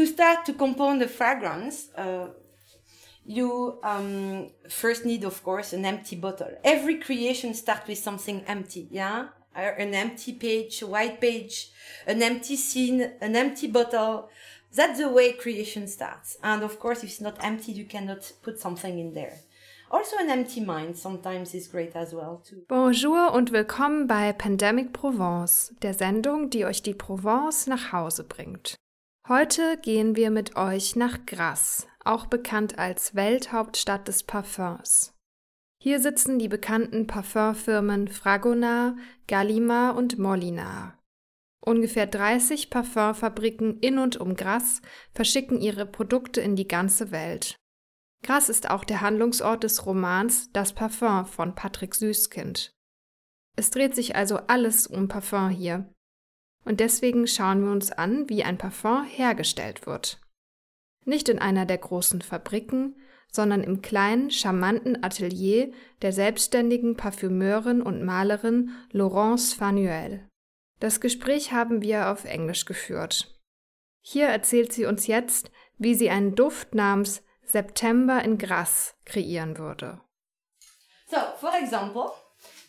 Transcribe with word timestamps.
to 0.00 0.06
start 0.06 0.46
to 0.46 0.54
compound 0.54 1.02
the 1.02 1.08
fragrance, 1.08 1.90
uh, 1.94 2.28
you 3.26 3.78
um, 3.82 4.48
first 4.66 5.04
need, 5.04 5.24
of 5.24 5.44
course, 5.44 5.74
an 5.74 5.84
empty 5.84 6.16
bottle. 6.16 6.52
Every 6.64 6.96
creation 6.96 7.52
starts 7.52 7.86
with 7.86 7.98
something 7.98 8.42
empty, 8.46 8.88
yeah? 8.90 9.28
An 9.54 9.92
empty 9.94 10.32
page, 10.32 10.80
a 10.80 10.86
white 10.86 11.20
page, 11.20 11.70
an 12.06 12.22
empty 12.22 12.56
scene, 12.56 13.12
an 13.20 13.36
empty 13.36 13.66
bottle. 13.66 14.30
That's 14.74 14.98
the 15.00 15.10
way 15.10 15.32
creation 15.32 15.86
starts. 15.86 16.38
And 16.42 16.62
of 16.62 16.78
course, 16.78 17.04
if 17.04 17.10
it's 17.10 17.20
not 17.20 17.36
empty, 17.44 17.72
you 17.72 17.84
cannot 17.84 18.32
put 18.42 18.58
something 18.58 18.98
in 18.98 19.12
there. 19.12 19.36
Also 19.90 20.16
an 20.18 20.30
empty 20.30 20.60
mind 20.60 20.96
sometimes 20.96 21.52
is 21.52 21.68
great 21.68 21.94
as 21.94 22.14
well 22.14 22.40
too. 22.48 22.64
Bonjour 22.68 23.32
und 23.34 23.52
willkommen 23.52 24.06
bei 24.06 24.32
Pandemic 24.32 24.94
Provence, 24.94 25.74
der 25.82 25.92
Sendung, 25.92 26.48
die 26.48 26.64
euch 26.64 26.80
die 26.82 26.94
Provence 26.94 27.66
nach 27.66 27.92
Hause 27.92 28.24
bringt. 28.24 28.76
Heute 29.30 29.76
gehen 29.76 30.16
wir 30.16 30.32
mit 30.32 30.56
euch 30.56 30.96
nach 30.96 31.24
Grasse, 31.24 31.86
auch 32.04 32.26
bekannt 32.26 32.80
als 32.80 33.14
Welthauptstadt 33.14 34.08
des 34.08 34.24
Parfums. 34.24 35.14
Hier 35.80 36.00
sitzen 36.00 36.40
die 36.40 36.48
bekannten 36.48 37.06
Parfumfirmen 37.06 38.08
Fragonard, 38.08 38.96
Gallimard 39.28 39.96
und 39.96 40.18
Molinard. 40.18 40.98
Ungefähr 41.64 42.08
30 42.08 42.70
Parfumfabriken 42.70 43.78
in 43.78 44.00
und 44.00 44.16
um 44.16 44.34
Grasse 44.34 44.82
verschicken 45.14 45.60
ihre 45.60 45.86
Produkte 45.86 46.40
in 46.40 46.56
die 46.56 46.66
ganze 46.66 47.12
Welt. 47.12 47.54
Grasse 48.24 48.50
ist 48.50 48.68
auch 48.68 48.82
der 48.82 49.00
Handlungsort 49.00 49.62
des 49.62 49.86
Romans 49.86 50.50
Das 50.50 50.72
Parfum 50.72 51.24
von 51.24 51.54
Patrick 51.54 51.94
Süßkind. 51.94 52.72
Es 53.56 53.70
dreht 53.70 53.94
sich 53.94 54.16
also 54.16 54.38
alles 54.48 54.88
um 54.88 55.06
Parfum 55.06 55.50
hier. 55.50 55.88
Und 56.64 56.80
deswegen 56.80 57.26
schauen 57.26 57.64
wir 57.64 57.72
uns 57.72 57.90
an, 57.90 58.28
wie 58.28 58.44
ein 58.44 58.58
Parfum 58.58 59.04
hergestellt 59.04 59.86
wird. 59.86 60.20
Nicht 61.04 61.28
in 61.28 61.38
einer 61.38 61.66
der 61.66 61.78
großen 61.78 62.22
Fabriken, 62.22 62.96
sondern 63.32 63.62
im 63.62 63.80
kleinen, 63.80 64.30
charmanten 64.30 65.02
Atelier 65.02 65.72
der 66.02 66.12
selbstständigen 66.12 66.96
Parfümeurin 66.96 67.80
und 67.80 68.04
Malerin 68.04 68.70
Laurence 68.90 69.54
Fanuel. 69.54 70.28
Das 70.80 71.00
Gespräch 71.00 71.52
haben 71.52 71.82
wir 71.82 72.08
auf 72.08 72.24
Englisch 72.24 72.64
geführt. 72.64 73.34
Hier 74.02 74.26
erzählt 74.26 74.72
sie 74.72 74.86
uns 74.86 75.06
jetzt, 75.06 75.50
wie 75.78 75.94
sie 75.94 76.10
einen 76.10 76.34
Duft 76.34 76.74
namens 76.74 77.22
September 77.44 78.22
in 78.24 78.38
Grasse 78.38 78.94
kreieren 79.04 79.58
würde. 79.58 80.00
So, 81.08 81.18
for 81.38 81.52
example, 81.60 82.12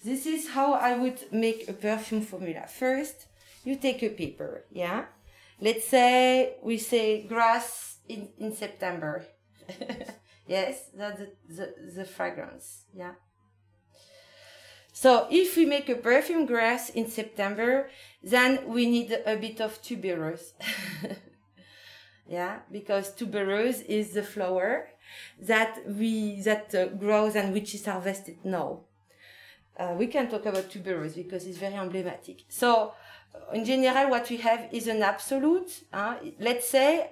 this 0.03 0.25
is 0.25 0.55
how 0.55 0.75
I 0.75 0.99
would 0.99 1.31
make 1.31 1.69
a 1.69 1.73
perfume 1.73 2.21
formula. 2.21 2.67
First, 2.67 3.27
you 3.63 3.75
take 3.75 4.03
a 4.03 4.09
paper, 4.09 4.65
yeah? 4.71 5.05
Let's 5.59 5.87
say 5.87 6.55
we 6.63 6.77
say 6.77 7.23
Grasse 7.23 7.97
in, 8.09 8.29
in 8.39 8.55
September. 8.55 9.25
yes, 10.47 10.89
that's 10.95 11.19
the, 11.19 11.31
the, 11.47 11.73
the 11.95 12.05
fragrance, 12.05 12.85
yeah? 12.93 13.13
So 14.93 15.27
if 15.31 15.55
we 15.55 15.65
make 15.65 15.89
a 15.89 15.95
perfume 15.95 16.45
Grasse 16.45 16.89
in 16.89 17.09
September, 17.09 17.89
then 18.23 18.67
we 18.67 18.85
need 18.85 19.17
a 19.25 19.35
bit 19.37 19.61
of 19.61 19.81
tuberose. 19.81 20.53
yeah, 22.27 22.59
because 22.71 23.15
tuberose 23.15 23.85
is 23.85 24.11
the 24.11 24.23
flower 24.23 24.89
that 25.39 25.79
we 25.87 26.41
that 26.41 26.73
uh, 26.75 26.85
grows 26.87 27.35
and 27.35 27.53
which 27.53 27.73
is 27.73 27.85
harvested 27.85 28.37
now. 28.43 28.81
Uh, 29.77 29.95
we 29.97 30.07
can 30.07 30.29
talk 30.29 30.45
about 30.45 30.69
tuberose 30.69 31.15
because 31.15 31.45
it's 31.45 31.57
very 31.57 31.75
emblematic. 31.75 32.43
So 32.49 32.93
in 33.53 33.65
general, 33.65 34.09
what 34.09 34.29
we 34.29 34.37
have 34.37 34.69
is 34.71 34.87
an 34.87 35.03
absolute. 35.03 35.83
Let's 36.39 36.69
say 36.69 37.11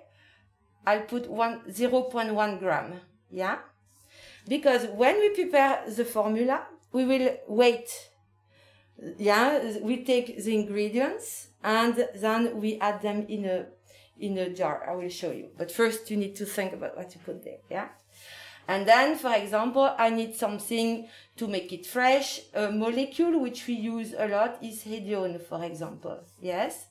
I'll 0.85 1.01
put 1.01 1.29
one, 1.29 1.61
0.1 1.69 2.59
gram. 2.59 2.93
Yeah. 3.29 3.59
Because 4.47 4.87
when 4.87 5.19
we 5.19 5.29
prepare 5.29 5.83
the 5.87 6.05
formula, 6.05 6.65
we 6.91 7.05
will 7.05 7.37
wait. 7.47 7.89
Yeah. 9.17 9.77
We 9.81 10.03
take 10.03 10.43
the 10.43 10.55
ingredients 10.55 11.49
and 11.63 12.07
then 12.15 12.59
we 12.59 12.79
add 12.79 13.01
them 13.01 13.25
in 13.27 13.45
a, 13.45 13.65
in 14.19 14.37
a 14.37 14.49
jar. 14.49 14.89
I 14.89 14.95
will 14.95 15.09
show 15.09 15.31
you. 15.31 15.49
But 15.57 15.71
first 15.71 16.09
you 16.09 16.17
need 16.17 16.35
to 16.37 16.45
think 16.45 16.73
about 16.73 16.97
what 16.97 17.13
you 17.13 17.21
put 17.23 17.43
there. 17.43 17.59
Yeah. 17.69 17.89
And 18.69 18.87
then, 18.87 19.17
for 19.17 19.33
example, 19.33 19.95
I 19.97 20.11
need 20.11 20.35
something 20.35 21.07
to 21.37 21.47
make 21.47 21.73
it 21.73 21.87
fresh. 21.87 22.41
A 22.53 22.71
molecule 22.71 23.39
which 23.39 23.65
we 23.65 23.73
use 23.73 24.13
a 24.15 24.27
lot 24.27 24.59
is 24.61 24.83
hedione, 24.83 25.41
for 25.41 25.63
example. 25.63 26.19
Yes? 26.39 26.85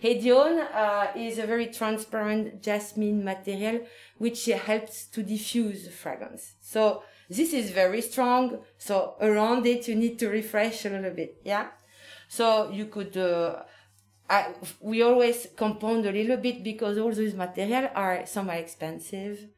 Hedione 0.00 0.72
uh, 0.72 1.08
is 1.16 1.38
a 1.38 1.46
very 1.46 1.66
transparent 1.66 2.62
jasmine 2.62 3.24
material 3.24 3.80
which 4.18 4.46
helps 4.46 5.06
to 5.06 5.24
diffuse 5.24 5.88
fragrance. 5.88 6.52
So 6.60 7.02
this 7.28 7.52
is 7.52 7.72
very 7.72 8.00
strong. 8.00 8.60
So 8.78 9.16
around 9.20 9.66
it, 9.66 9.88
you 9.88 9.96
need 9.96 10.16
to 10.20 10.28
refresh 10.28 10.84
a 10.84 10.90
little 10.90 11.10
bit. 11.10 11.40
Yeah? 11.44 11.70
So 12.28 12.70
you 12.70 12.86
could, 12.86 13.16
uh, 13.16 13.64
I, 14.28 14.54
we 14.78 15.02
always 15.02 15.48
compound 15.56 16.06
a 16.06 16.12
little 16.12 16.36
bit 16.36 16.62
because 16.62 16.98
all 16.98 17.12
those 17.12 17.34
materials 17.34 17.90
are, 17.96 18.24
somewhat 18.26 18.58
expensive 18.58 19.48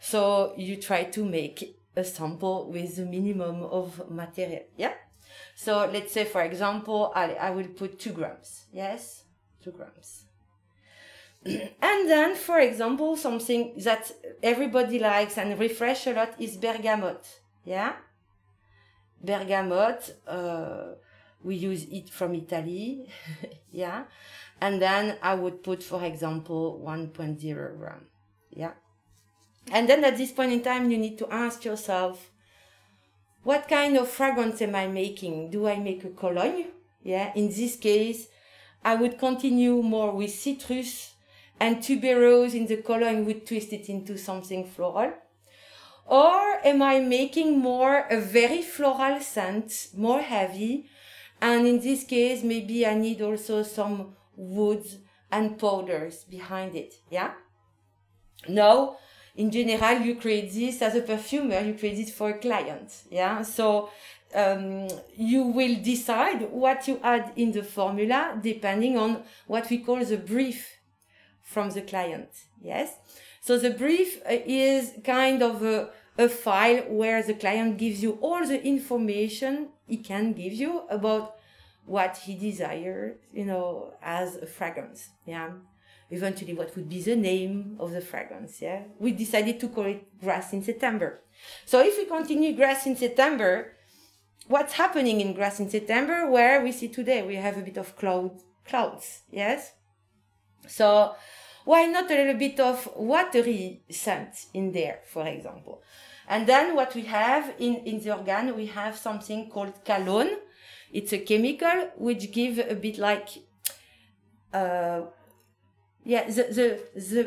so 0.00 0.54
you 0.56 0.76
try 0.76 1.04
to 1.04 1.24
make 1.24 1.78
a 1.94 2.02
sample 2.02 2.70
with 2.70 2.96
the 2.96 3.04
minimum 3.04 3.62
of 3.62 4.10
material. 4.10 4.62
Yeah. 4.76 4.94
So 5.54 5.88
let's 5.92 6.12
say, 6.12 6.24
for 6.24 6.42
example, 6.42 7.12
I, 7.14 7.34
I 7.34 7.50
will 7.50 7.68
put 7.68 7.98
two 7.98 8.12
grams. 8.12 8.64
Yes, 8.72 9.24
two 9.62 9.72
grams. 9.72 10.24
and 11.44 12.10
then, 12.10 12.34
for 12.34 12.58
example, 12.58 13.16
something 13.16 13.74
that 13.84 14.10
everybody 14.42 14.98
likes 14.98 15.36
and 15.36 15.58
refresh 15.58 16.06
a 16.06 16.12
lot 16.12 16.34
is 16.38 16.56
bergamot. 16.56 17.40
Yeah. 17.64 17.92
Bergamot, 19.22 20.16
uh, 20.26 20.94
we 21.42 21.56
use 21.56 21.84
it 21.84 22.08
from 22.08 22.34
Italy. 22.34 23.06
yeah. 23.70 24.04
And 24.62 24.80
then 24.80 25.16
I 25.22 25.34
would 25.34 25.62
put, 25.62 25.82
for 25.82 26.02
example, 26.04 26.82
1.0 26.84 27.78
gram. 27.78 28.06
Yeah. 28.50 28.72
And 29.70 29.88
then 29.88 30.04
at 30.04 30.16
this 30.16 30.32
point 30.32 30.52
in 30.52 30.62
time, 30.62 30.90
you 30.90 30.98
need 30.98 31.18
to 31.18 31.32
ask 31.32 31.64
yourself, 31.64 32.30
what 33.42 33.68
kind 33.68 33.96
of 33.96 34.08
fragrance 34.08 34.60
am 34.62 34.74
I 34.74 34.86
making? 34.86 35.50
Do 35.50 35.66
I 35.66 35.78
make 35.78 36.04
a 36.04 36.10
cologne? 36.10 36.66
Yeah. 37.02 37.32
In 37.34 37.48
this 37.48 37.76
case, 37.76 38.28
I 38.84 38.94
would 38.94 39.18
continue 39.18 39.82
more 39.82 40.12
with 40.12 40.30
citrus 40.30 41.14
and 41.58 41.76
tuberose 41.78 42.54
in 42.54 42.66
the 42.66 42.78
cologne 42.78 43.26
would 43.26 43.46
twist 43.46 43.72
it 43.72 43.88
into 43.88 44.16
something 44.16 44.64
floral. 44.66 45.12
Or 46.06 46.66
am 46.66 46.82
I 46.82 47.00
making 47.00 47.58
more 47.58 48.06
a 48.10 48.20
very 48.20 48.62
floral 48.62 49.20
scent, 49.20 49.88
more 49.94 50.22
heavy? 50.22 50.88
And 51.40 51.66
in 51.66 51.80
this 51.80 52.04
case, 52.04 52.42
maybe 52.42 52.86
I 52.86 52.94
need 52.94 53.22
also 53.22 53.62
some 53.62 54.16
woods 54.36 54.96
and 55.30 55.58
powders 55.58 56.24
behind 56.24 56.74
it. 56.74 56.94
Yeah. 57.10 57.32
Now, 58.48 58.96
in 59.36 59.50
general, 59.50 60.00
you 60.00 60.16
create 60.16 60.52
this 60.52 60.82
as 60.82 60.94
a 60.94 61.02
perfumer, 61.02 61.60
you 61.60 61.74
create 61.74 61.98
it 61.98 62.10
for 62.10 62.30
a 62.30 62.38
client. 62.38 62.92
Yeah. 63.10 63.42
So, 63.42 63.90
um, 64.34 64.88
you 65.16 65.42
will 65.44 65.76
decide 65.82 66.50
what 66.50 66.86
you 66.86 67.00
add 67.02 67.32
in 67.36 67.52
the 67.52 67.62
formula 67.62 68.38
depending 68.40 68.96
on 68.96 69.22
what 69.46 69.68
we 69.70 69.78
call 69.78 70.04
the 70.04 70.16
brief 70.16 70.76
from 71.42 71.70
the 71.70 71.82
client. 71.82 72.28
Yes. 72.60 72.94
So 73.40 73.58
the 73.58 73.70
brief 73.70 74.20
uh, 74.22 74.36
is 74.46 74.92
kind 75.04 75.42
of 75.42 75.62
a, 75.62 75.90
a 76.16 76.28
file 76.28 76.82
where 76.88 77.22
the 77.22 77.34
client 77.34 77.78
gives 77.78 78.02
you 78.02 78.18
all 78.20 78.46
the 78.46 78.62
information 78.62 79.70
he 79.86 79.96
can 79.96 80.32
give 80.32 80.52
you 80.52 80.82
about 80.88 81.36
what 81.86 82.18
he 82.18 82.36
desires, 82.36 83.16
you 83.32 83.44
know, 83.44 83.94
as 84.00 84.36
a 84.36 84.46
fragrance. 84.46 85.08
Yeah 85.26 85.50
eventually 86.10 86.54
what 86.54 86.74
would 86.76 86.88
be 86.88 87.00
the 87.00 87.16
name 87.16 87.76
of 87.78 87.92
the 87.92 88.00
fragrance. 88.00 88.60
Yeah, 88.60 88.82
we 88.98 89.12
decided 89.12 89.60
to 89.60 89.68
call 89.68 89.86
it 89.86 90.06
Grasse 90.20 90.52
in 90.52 90.62
September. 90.62 91.20
So 91.64 91.80
if 91.80 91.96
we 91.98 92.04
continue 92.04 92.54
Grasse 92.54 92.86
in 92.86 92.96
September, 92.96 93.76
what's 94.48 94.74
happening 94.74 95.20
in 95.20 95.34
Grasse 95.34 95.60
in 95.60 95.70
September? 95.70 96.30
Where 96.30 96.62
we 96.62 96.72
see 96.72 96.88
today, 96.88 97.22
we 97.22 97.36
have 97.36 97.56
a 97.56 97.62
bit 97.62 97.76
of 97.76 97.96
cloud 97.96 98.40
clouds. 98.66 99.22
Yes. 99.30 99.72
So 100.66 101.14
why 101.64 101.86
not 101.86 102.10
a 102.10 102.14
little 102.14 102.34
bit 102.34 102.58
of 102.60 102.88
watery 102.96 103.82
scent 103.90 104.46
in 104.54 104.72
there, 104.72 105.00
for 105.06 105.26
example? 105.26 105.82
And 106.28 106.46
then 106.46 106.76
what 106.76 106.94
we 106.94 107.02
have 107.02 107.54
in, 107.58 107.76
in 107.84 108.00
the 108.00 108.16
organ, 108.16 108.54
we 108.56 108.66
have 108.66 108.96
something 108.96 109.50
called 109.50 109.84
calone. 109.84 110.36
It's 110.92 111.12
a 111.12 111.18
chemical 111.18 111.90
which 111.96 112.32
give 112.32 112.58
a 112.58 112.74
bit 112.74 112.98
like 112.98 113.28
uh, 114.52 115.02
yeah 116.04 116.24
the 116.28 116.44
the 116.58 116.80
the 116.94 117.22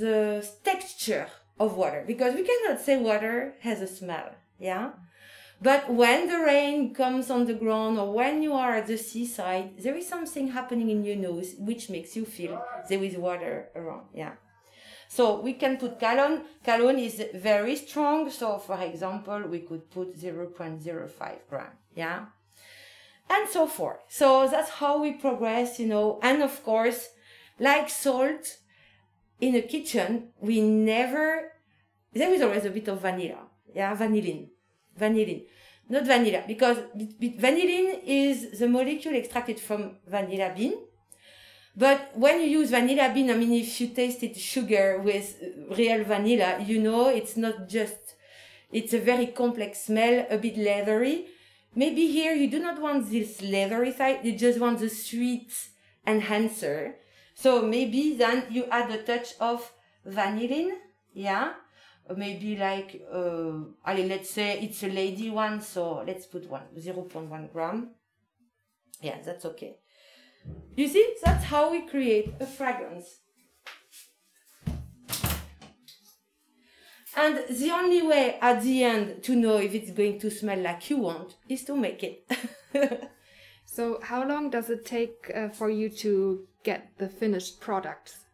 the 0.00 0.48
texture 0.64 1.26
of 1.58 1.76
water 1.76 2.04
because 2.06 2.34
we 2.34 2.42
cannot 2.42 2.80
say 2.80 2.98
water 2.98 3.54
has 3.60 3.80
a 3.80 3.86
smell 3.86 4.30
yeah 4.58 4.90
But 5.62 5.88
when 5.88 6.28
the 6.28 6.40
rain 6.40 6.94
comes 6.94 7.30
on 7.30 7.46
the 7.46 7.54
ground 7.54 7.98
or 7.98 8.12
when 8.12 8.42
you 8.42 8.52
are 8.52 8.74
at 8.74 8.86
the 8.86 8.98
seaside, 8.98 9.78
there 9.78 9.96
is 9.96 10.06
something 10.06 10.48
happening 10.48 10.90
in 10.90 11.04
your 11.04 11.16
nose 11.16 11.54
which 11.58 11.88
makes 11.88 12.14
you 12.16 12.24
feel 12.26 12.62
there 12.88 13.02
is 13.02 13.16
water 13.16 13.68
around. 13.74 14.06
Yeah. 14.12 14.32
So 15.08 15.40
we 15.40 15.54
can 15.54 15.76
put 15.76 16.00
Calone. 16.00 16.42
Calone 16.66 16.98
is 16.98 17.22
very 17.34 17.76
strong. 17.76 18.30
So 18.30 18.58
for 18.58 18.78
example, 18.82 19.40
we 19.48 19.60
could 19.60 19.90
put 19.90 20.18
0.05 20.18 21.38
gram. 21.48 21.72
Yeah. 21.94 22.26
And 23.30 23.48
so 23.48 23.66
forth. 23.66 24.00
So 24.08 24.48
that's 24.48 24.70
how 24.70 25.00
we 25.00 25.12
progress, 25.12 25.78
you 25.80 25.86
know. 25.86 26.18
And 26.22 26.42
of 26.42 26.62
course, 26.62 27.08
like 27.58 27.88
salt 27.88 28.58
in 29.40 29.54
a 29.54 29.62
kitchen, 29.62 30.28
we 30.40 30.60
never, 30.60 31.52
there 32.12 32.32
is 32.32 32.42
always 32.42 32.64
a 32.64 32.70
bit 32.70 32.88
of 32.88 33.00
vanilla. 33.00 33.46
Yeah. 33.74 33.96
Vanillin. 33.96 34.48
Vanillin. 34.98 35.44
Not 35.88 36.06
vanilla 36.06 36.44
because 36.46 36.78
vanillin 36.96 38.00
is 38.06 38.58
the 38.58 38.68
molecule 38.68 39.16
extracted 39.16 39.60
from 39.60 39.96
vanilla 40.06 40.50
bean 40.56 40.74
but 41.76 42.12
when 42.14 42.40
you 42.40 42.46
use 42.46 42.70
vanilla 42.70 43.10
bean, 43.12 43.30
I 43.30 43.34
mean, 43.34 43.52
if 43.52 43.80
you 43.80 43.88
tasted 43.88 44.36
sugar 44.36 45.00
with 45.00 45.42
real 45.76 46.04
vanilla, 46.04 46.62
you 46.64 46.80
know 46.80 47.08
it's 47.08 47.36
not 47.36 47.68
just, 47.68 48.14
it's 48.70 48.92
a 48.92 49.00
very 49.00 49.26
complex 49.26 49.82
smell, 49.82 50.24
a 50.30 50.38
bit 50.38 50.56
leathery. 50.56 51.26
Maybe 51.74 52.06
here 52.06 52.32
you 52.32 52.48
do 52.48 52.60
not 52.60 52.80
want 52.80 53.10
this 53.10 53.42
leathery 53.42 53.92
side, 53.92 54.20
you 54.22 54.38
just 54.38 54.60
want 54.60 54.78
the 54.78 54.88
sweet 54.88 55.52
enhancer. 56.06 56.94
So 57.34 57.62
maybe 57.62 58.16
then 58.16 58.44
you 58.50 58.64
add 58.70 58.90
a 58.90 59.02
touch 59.02 59.34
of 59.40 59.72
vanillin, 60.06 60.70
yeah? 61.12 61.54
Maybe 62.16 62.56
like, 62.56 63.02
uh, 63.12 63.52
let's 63.86 64.30
say 64.30 64.60
it's 64.60 64.82
a 64.82 64.88
lady 64.88 65.30
one, 65.30 65.60
so 65.60 66.04
let's 66.06 66.26
put 66.26 66.48
one, 66.48 66.64
0.1 66.78 67.52
gram. 67.52 67.90
Yeah, 69.00 69.18
that's 69.24 69.44
okay. 69.46 69.78
You 70.76 70.88
see, 70.88 71.14
that's 71.24 71.44
how 71.44 71.70
we 71.70 71.86
create 71.86 72.34
a 72.40 72.46
fragrance. 72.46 73.20
And 77.16 77.44
the 77.48 77.70
only 77.70 78.02
way 78.02 78.38
at 78.40 78.62
the 78.62 78.82
end 78.82 79.22
to 79.24 79.36
know 79.36 79.58
if 79.58 79.72
it's 79.72 79.92
going 79.92 80.18
to 80.20 80.30
smell 80.30 80.58
like 80.58 80.90
you 80.90 80.98
want 80.98 81.36
is 81.48 81.64
to 81.64 81.76
make 81.76 82.02
it. 82.02 82.28
so, 83.64 84.00
how 84.02 84.26
long 84.26 84.50
does 84.50 84.68
it 84.68 84.84
take 84.84 85.30
uh, 85.32 85.48
for 85.48 85.70
you 85.70 85.88
to 85.90 86.46
get 86.64 86.90
the 86.98 87.08
finished 87.08 87.60
products 87.60 88.24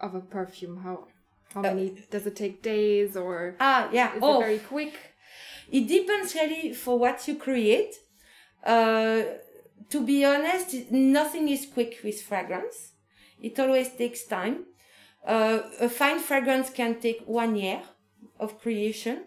of 0.00 0.14
a 0.14 0.20
perfume? 0.20 0.76
How 0.82 1.06
how 1.54 1.62
many 1.62 1.90
uh, 1.90 2.00
does 2.10 2.26
it 2.26 2.36
take 2.36 2.62
days 2.62 3.16
or 3.16 3.56
ah 3.60 3.88
yeah 3.92 4.14
is 4.16 4.22
oh, 4.22 4.40
it 4.40 4.44
very 4.44 4.58
quick? 4.58 4.94
It 5.70 5.88
depends 5.88 6.34
really 6.34 6.74
for 6.74 6.98
what 6.98 7.26
you 7.26 7.36
create. 7.36 7.94
Uh, 8.64 9.22
to 9.88 10.04
be 10.04 10.24
honest, 10.24 10.90
nothing 10.90 11.48
is 11.48 11.66
quick 11.66 12.00
with 12.04 12.20
fragrance. 12.20 12.92
It 13.40 13.58
always 13.58 13.90
takes 13.90 14.24
time. 14.24 14.66
Uh, 15.26 15.60
a 15.80 15.88
fine 15.88 16.18
fragrance 16.18 16.70
can 16.70 17.00
take 17.00 17.22
one 17.26 17.56
year 17.56 17.82
of 18.38 18.60
creation. 18.60 19.24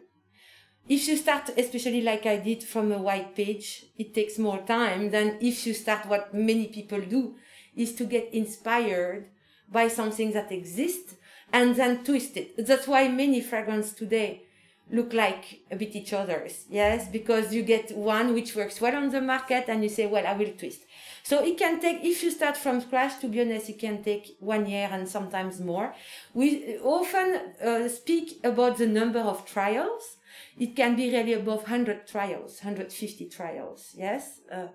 If 0.88 1.08
you 1.08 1.18
start, 1.18 1.50
especially 1.58 2.02
like 2.02 2.26
I 2.26 2.38
did 2.38 2.64
from 2.64 2.92
a 2.92 2.98
white 2.98 3.36
page, 3.36 3.86
it 3.98 4.14
takes 4.14 4.38
more 4.38 4.60
time 4.60 5.12
than 5.12 5.38
if 5.42 5.68
you 5.68 5.74
start 5.74 6.06
what 6.06 6.34
many 6.34 6.68
people 6.68 7.02
do 7.02 7.36
is 7.78 7.94
to 7.96 8.06
get 8.06 8.34
inspired 8.34 9.30
by 9.72 9.88
something 9.88 10.32
that 10.34 10.52
exists 10.52 11.16
and 11.54 11.76
then 11.76 12.04
twist 12.04 12.36
it. 12.36 12.66
That's 12.66 12.88
why 12.88 13.08
many 13.08 13.40
fragrances 13.42 13.94
today 13.94 14.44
look 14.90 15.14
like 15.14 15.62
a 15.70 15.76
bit 15.76 15.96
each 15.96 16.14
other's. 16.14 16.66
Yes, 16.70 17.10
because 17.10 17.54
you 17.54 17.62
get 17.64 17.96
one 17.96 18.34
which 18.34 18.56
works 18.56 18.80
well 18.80 18.96
on 18.96 19.10
the 19.10 19.22
market 19.22 19.66
and 19.68 19.84
you 19.84 19.90
say, 19.90 20.08
well, 20.08 20.26
I 20.26 20.34
will 20.34 20.52
twist. 20.58 20.82
So 21.24 21.44
it 21.44 21.58
can 21.58 21.82
take, 21.82 22.04
if 22.04 22.24
you 22.24 22.32
start 22.32 22.56
from 22.56 22.80
scratch, 22.82 23.20
to 23.20 23.28
be 23.28 23.42
honest, 23.42 23.70
it 23.70 23.80
can 23.80 24.02
take 24.02 24.38
one 24.40 24.66
year 24.66 24.88
and 24.90 25.08
sometimes 25.08 25.60
more. 25.60 25.94
We 26.34 26.78
often 26.80 27.54
uh, 27.64 27.90
speak 27.90 28.40
about 28.46 28.78
the 28.78 28.88
number 28.88 29.20
of 29.20 29.46
trials. 29.46 30.18
It 30.58 30.76
can 30.76 30.96
be 30.96 31.12
really 31.12 31.34
above 31.34 31.64
100 31.64 32.08
trials, 32.08 32.60
150 32.64 33.26
trials. 33.26 33.94
Yes. 33.94 34.40
Uh, 34.50 34.68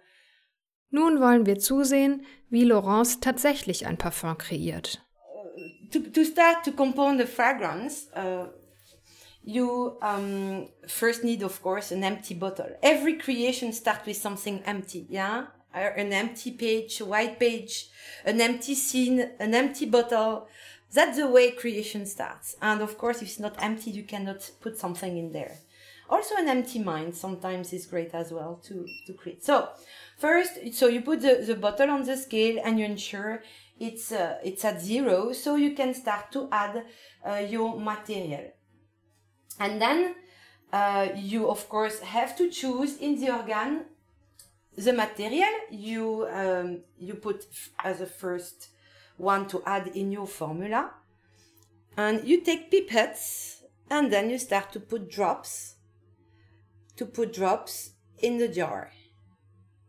Nun 0.92 1.20
wollen 1.20 1.46
wir 1.46 1.58
zusehen, 1.58 2.24
wie 2.50 2.64
Laurence 2.64 3.18
tatsächlich 3.18 3.86
ein 3.86 3.96
Parfum 3.96 4.36
kreiert. 4.36 5.02
To, 5.90 6.00
to 6.00 6.22
start 6.22 6.64
to 6.64 6.72
compose 6.72 7.16
the 7.16 7.26
fragrance, 7.26 8.08
uh, 8.14 8.46
you 9.42 9.96
um, 10.02 10.68
first 10.86 11.24
need, 11.24 11.42
of 11.42 11.62
course, 11.62 11.94
an 11.94 12.02
empty 12.04 12.34
bottle. 12.34 12.76
Every 12.82 13.16
creation 13.16 13.72
starts 13.72 14.06
with 14.06 14.18
something 14.18 14.62
empty, 14.66 15.06
yeah? 15.08 15.46
An 15.72 16.12
empty 16.12 16.50
page, 16.50 17.00
a 17.00 17.06
white 17.06 17.38
page, 17.38 17.88
an 18.26 18.38
empty 18.42 18.74
scene, 18.74 19.30
an 19.40 19.54
empty 19.54 19.86
bottle. 19.86 20.46
That's 20.92 21.16
the 21.16 21.26
way 21.26 21.52
creation 21.52 22.04
starts. 22.04 22.54
And 22.60 22.82
of 22.82 22.98
course, 22.98 23.22
if 23.22 23.28
it's 23.28 23.40
not 23.40 23.56
empty, 23.62 23.90
you 23.90 24.02
cannot 24.02 24.50
put 24.60 24.78
something 24.78 25.16
in 25.16 25.32
there. 25.32 25.56
Also, 26.08 26.36
an 26.36 26.48
empty 26.48 26.78
mind 26.78 27.14
sometimes 27.14 27.72
is 27.72 27.86
great 27.86 28.14
as 28.14 28.32
well 28.32 28.60
to, 28.64 28.86
to 29.06 29.12
create. 29.14 29.44
So, 29.44 29.68
first, 30.18 30.52
so 30.72 30.88
you 30.88 31.00
put 31.00 31.20
the, 31.20 31.42
the 31.46 31.54
bottle 31.54 31.90
on 31.90 32.04
the 32.04 32.16
scale 32.16 32.60
and 32.64 32.78
you 32.78 32.84
ensure 32.84 33.42
it's, 33.80 34.12
uh, 34.12 34.38
it's 34.44 34.64
at 34.64 34.80
zero, 34.80 35.32
so 35.32 35.56
you 35.56 35.72
can 35.74 35.94
start 35.94 36.30
to 36.32 36.48
add 36.52 36.84
uh, 37.26 37.36
your 37.48 37.80
material. 37.80 38.52
And 39.58 39.80
then 39.80 40.14
uh, 40.72 41.08
you, 41.16 41.48
of 41.48 41.68
course, 41.68 42.00
have 42.00 42.36
to 42.36 42.50
choose 42.50 42.98
in 42.98 43.20
the 43.20 43.30
organ 43.34 43.86
the 44.76 44.92
material 44.92 45.50
you, 45.70 46.26
um, 46.32 46.80
you 46.98 47.14
put 47.14 47.46
as 47.84 48.00
a 48.00 48.06
first 48.06 48.68
one 49.16 49.46
to 49.48 49.62
add 49.66 49.88
in 49.88 50.10
your 50.10 50.26
formula. 50.26 50.90
And 51.96 52.26
you 52.26 52.40
take 52.40 52.70
pipettes 52.70 53.62
and 53.90 54.10
then 54.10 54.30
you 54.30 54.38
start 54.38 54.72
to 54.72 54.80
put 54.80 55.10
drops, 55.10 55.71
to 57.02 57.06
put 57.06 57.32
drops 57.32 57.74
in 58.18 58.38
the 58.38 58.48
jar. 58.48 58.92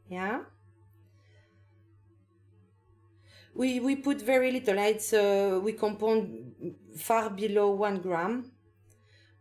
Yeah? 0.09 0.39
We, 3.53 3.79
we 3.79 3.95
put 3.95 4.19
very 4.21 4.51
little. 4.51 4.79
It's, 4.79 5.13
uh, 5.13 5.59
we 5.61 5.73
compound 5.73 6.75
far 6.97 7.29
below 7.29 7.69
one 7.69 8.01
gram 8.01 8.51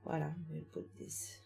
Voilà, 0.04 0.34
we'll 0.50 0.64
put 0.72 0.86
this. 0.98 1.38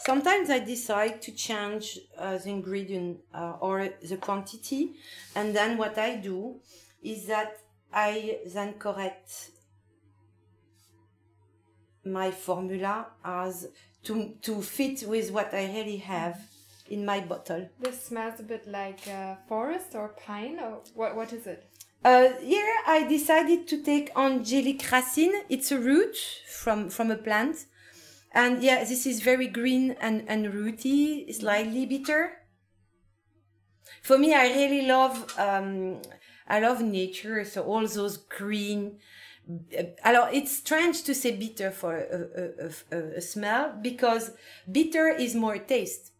Sometimes 0.00 0.50
I 0.50 0.58
decide 0.58 1.22
to 1.22 1.32
change 1.32 1.98
uh, 2.18 2.36
the 2.38 2.50
ingredient 2.50 3.20
uh, 3.32 3.54
or 3.60 3.88
the 4.02 4.16
quantity, 4.16 4.96
and 5.34 5.54
then 5.54 5.78
what 5.78 5.96
I 5.96 6.16
do 6.16 6.60
is 7.02 7.26
that 7.26 7.58
I 7.92 8.40
then 8.52 8.74
correct 8.74 9.50
my 12.04 12.30
formula 12.30 13.06
as 13.24 13.68
to 14.06 14.14
to 14.42 14.62
fit 14.62 15.04
with 15.06 15.30
what 15.30 15.52
I 15.52 15.64
really 15.76 15.98
have 15.98 16.36
in 16.88 17.04
my 17.04 17.20
bottle. 17.20 17.68
This 17.80 18.06
smells 18.06 18.40
a 18.40 18.42
bit 18.42 18.66
like 18.66 19.00
uh, 19.08 19.36
forest 19.48 19.94
or 19.94 20.08
pine, 20.26 20.58
or 20.60 20.82
what? 20.94 21.16
What 21.16 21.32
is 21.32 21.46
it? 21.46 21.64
Uh, 22.04 22.28
here 22.40 22.72
I 22.86 23.06
decided 23.08 23.66
to 23.68 23.82
take 23.82 24.14
angélique 24.14 24.90
racine. 24.92 25.34
It's 25.48 25.72
a 25.72 25.78
root 25.78 26.16
from 26.48 26.88
from 26.90 27.10
a 27.10 27.16
plant 27.16 27.66
and 28.36 28.62
yeah, 28.62 28.84
this 28.84 29.06
is 29.06 29.22
very 29.22 29.46
green 29.46 29.96
and, 29.98 30.24
and 30.28 30.52
rooty, 30.52 31.32
slightly 31.32 31.86
bitter. 31.86 32.32
For 34.02 34.18
me, 34.18 34.34
I 34.34 34.48
really 34.48 34.86
love, 34.86 35.34
um, 35.38 36.02
I 36.46 36.60
love 36.60 36.82
nature. 36.82 37.46
So 37.46 37.62
all 37.62 37.86
those 37.86 38.18
green, 38.18 38.98
alors 40.02 40.28
it's 40.32 40.56
strange 40.56 41.02
to 41.04 41.14
say 41.14 41.36
bitter 41.36 41.70
for 41.70 41.96
a, 41.96 42.66
a, 42.66 42.96
a, 42.96 43.16
a 43.18 43.20
smell 43.20 43.74
because 43.80 44.32
bitter 44.70 45.08
is 45.08 45.34
more 45.34 45.58
taste. 45.58 46.12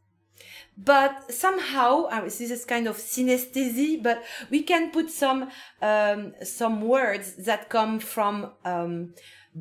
But 0.79 1.33
somehow 1.33 2.09
this 2.23 2.41
is 2.41 2.65
kind 2.65 2.87
of 2.87 2.99
synesthesia 2.99 4.03
but 4.03 4.23
we 4.51 4.63
can 4.63 4.91
put 4.91 5.11
some 5.11 5.51
um, 5.83 6.35
some 6.43 6.83
words 6.83 7.35
that 7.47 7.69
come 7.69 7.99
from 7.99 8.53
um, 8.65 9.15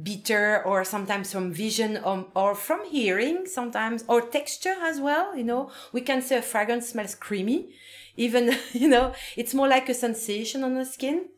bitter 0.03 0.61
or 0.65 0.83
sometimes 0.83 1.31
from 1.31 1.53
vision 1.53 1.97
or, 2.03 2.27
or 2.35 2.53
from 2.53 2.85
hearing 2.85 3.45
sometimes 3.45 4.03
or 4.07 4.21
texture 4.21 4.75
as 4.83 4.99
well 4.99 5.35
you 5.35 5.43
know. 5.43 5.71
We 5.91 6.01
can 6.01 6.21
say 6.21 6.37
a 6.37 6.41
fragrance 6.41 6.89
smells 6.89 7.15
creamy 7.15 7.73
even 8.17 8.55
you 8.73 8.89
know. 8.89 9.13
It's 9.37 9.53
more 9.55 9.69
like 9.69 9.89
a 9.89 9.93
sensation 9.93 10.63
on 10.63 10.75
the 10.75 10.85
skin 10.85 11.29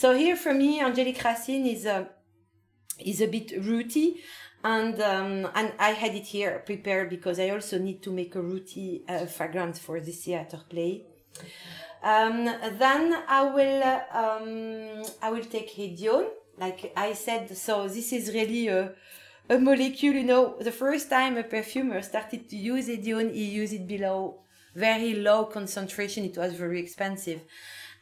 so 0.00 0.06
here 0.22 0.36
for 0.44 0.54
me 0.62 0.70
angélique 0.88 1.22
racine 1.24 1.66
is 1.66 1.84
a 1.96 1.98
is 3.10 3.20
a 3.20 3.28
bit 3.36 3.48
rooty 3.68 4.08
and 4.74 4.96
um, 5.12 5.32
and 5.58 5.68
I 5.78 5.90
had 6.02 6.14
it 6.20 6.26
here 6.34 6.52
prepared 6.70 7.06
because 7.16 7.38
I 7.38 7.48
also 7.50 7.76
need 7.78 8.02
to 8.06 8.10
make 8.10 8.32
a 8.34 8.42
rooty 8.50 9.04
uh, 9.08 9.26
fragrance 9.26 9.78
for 9.78 10.00
this 10.00 10.18
theater 10.24 10.60
play. 10.68 10.92
Um, 12.02 12.44
then 12.84 13.04
I 13.38 13.42
will 13.56 13.82
um, 14.22 15.04
I 15.22 15.30
will 15.30 15.46
take 15.54 15.68
Hedione 15.76 16.30
like 16.58 16.92
I 16.96 17.12
said, 17.12 17.56
so 17.56 17.88
this 17.88 18.12
is 18.12 18.34
really 18.34 18.68
a, 18.68 18.92
a 19.48 19.58
molecule, 19.58 20.14
you 20.14 20.24
know, 20.24 20.56
the 20.60 20.72
first 20.72 21.08
time 21.08 21.36
a 21.36 21.44
perfumer 21.44 22.02
started 22.02 22.48
to 22.50 22.56
use 22.56 22.88
Hedione, 22.88 23.32
he 23.32 23.44
used 23.44 23.72
it 23.72 23.86
below 23.86 24.40
very 24.74 25.14
low 25.14 25.44
concentration. 25.46 26.24
It 26.24 26.36
was 26.36 26.54
very 26.54 26.80
expensive. 26.80 27.40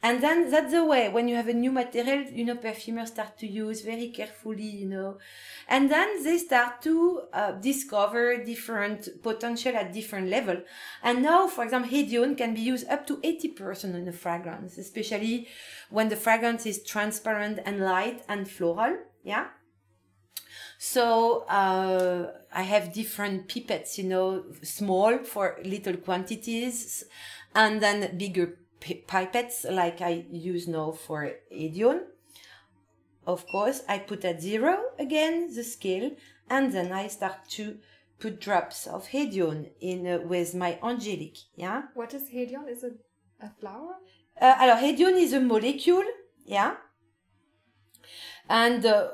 And 0.07 0.23
then 0.23 0.53
that's 0.53 0.71
the 0.71 0.85
way 0.85 1.09
when 1.09 1.27
you 1.27 1.35
have 1.35 1.49
a 1.49 1.53
new 1.53 1.73
material, 1.73 2.23
you 2.31 2.45
know, 2.45 2.55
perfumers 2.55 3.09
start 3.09 3.37
to 3.39 3.47
use 3.49 3.81
very 3.81 4.11
carefully, 4.11 4.63
you 4.63 4.87
know, 4.87 5.19
and 5.67 5.91
then 5.91 6.23
they 6.23 6.39
start 6.39 6.81
to 6.83 7.23
uh, 7.33 7.51
discover 7.71 8.37
different 8.45 9.09
potential 9.25 9.75
at 9.75 9.93
different 9.93 10.29
level. 10.29 10.63
And 11.03 11.25
now, 11.25 11.49
for 11.49 11.65
example, 11.65 11.91
Hedione 11.91 12.39
can 12.39 12.55
be 12.55 12.61
used 12.61 12.87
up 12.89 13.05
to 13.09 13.17
80% 13.17 13.97
in 13.97 14.07
a 14.07 14.13
fragrance, 14.13 14.79
especially 14.79 15.49
when 15.91 16.09
the 16.09 16.15
fragrance 16.15 16.67
is 16.67 16.85
transparent 16.85 17.59
and 17.67 17.81
light 17.81 18.23
and 18.29 18.49
floral. 18.49 18.99
Yeah. 19.25 19.49
So 20.79 21.47
uh, 21.49 22.31
I 22.53 22.63
have 22.63 22.93
different 22.93 23.49
pipettes, 23.49 23.99
you 23.99 24.05
know, 24.05 24.45
small 24.63 25.19
for 25.25 25.59
little 25.65 25.97
quantities, 25.97 27.03
and 27.57 27.81
then 27.83 28.17
bigger 28.17 28.57
pipettes 28.95 29.65
like 29.71 30.01
I 30.01 30.27
use 30.31 30.69
now 30.69 30.93
for 30.93 31.33
Hedione. 31.53 32.03
Of 33.27 33.47
course, 33.49 33.83
I 33.89 33.99
put 33.99 34.25
at 34.25 34.41
zero 34.41 34.79
again 34.99 35.55
the 35.55 35.65
scale, 35.65 36.13
and 36.49 36.73
then 36.73 36.93
I 36.93 37.09
start 37.09 37.49
to 37.51 37.79
put 38.19 38.41
drops 38.41 38.87
of 38.87 39.09
Hedione 39.09 39.71
in 39.81 40.07
uh, 40.07 40.19
with 40.19 40.55
my 40.55 40.79
angélique. 40.83 41.45
Yeah. 41.57 41.83
What 41.95 42.15
is 42.15 42.29
Hedione? 42.31 42.69
Is 42.71 42.85
it 42.85 42.99
a 43.41 43.51
flower? 43.51 43.97
Uh, 44.41 44.55
alors, 44.59 44.81
Hedione 44.81 45.21
is 45.21 45.33
a 45.33 45.41
molecule. 45.41 46.05
Yeah. 46.45 46.77
And 48.49 48.87
uh, 48.87 49.09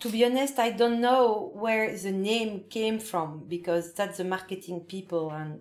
to 0.00 0.08
be 0.08 0.24
honest, 0.24 0.58
I 0.58 0.70
don't 0.70 1.00
know 1.00 1.52
where 1.54 1.96
the 1.96 2.12
name 2.12 2.64
came 2.68 2.98
from 2.98 3.46
because 3.48 3.94
that's 3.94 4.18
the 4.18 4.24
marketing 4.24 4.80
people 4.80 5.30
and 5.30 5.60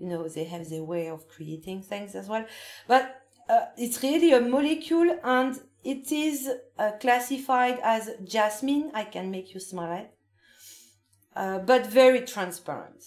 you 0.00 0.08
know 0.08 0.28
they 0.28 0.44
have 0.44 0.68
their 0.68 0.82
way 0.82 1.08
of 1.08 1.28
creating 1.28 1.82
things 1.82 2.14
as 2.14 2.28
well. 2.28 2.44
But 2.88 3.22
uh, 3.48 3.66
it's 3.76 4.02
really 4.02 4.32
a 4.32 4.40
molecule 4.40 5.18
and 5.22 5.60
it 5.84 6.10
is 6.12 6.48
uh, 6.78 6.92
classified 7.00 7.78
as 7.82 8.10
jasmine. 8.24 8.90
I 8.94 9.04
can 9.04 9.30
make 9.30 9.54
you 9.54 9.60
it, 9.96 10.14
uh, 11.36 11.58
but 11.58 11.86
very 11.86 12.22
transparent. 12.22 13.04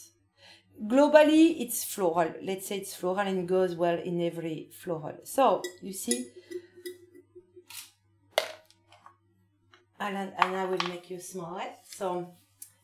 Globally, 0.88 1.62
it's 1.62 1.83
floral. 1.83 2.33
Let's 2.41 2.67
say 2.67 2.77
it's 2.77 2.95
floral 2.95 3.27
and 3.27 3.47
goes 3.47 3.75
well 3.75 4.00
in 4.00 4.21
every 4.21 4.69
floral. 4.73 5.19
So 5.23 5.62
you 5.81 5.93
see 5.93 6.27
and, 10.03 10.33
and 10.38 10.55
I 10.55 10.65
will 10.65 10.88
make 10.89 11.09
you 11.09 11.19
it. 11.57 11.75
So 11.83 12.33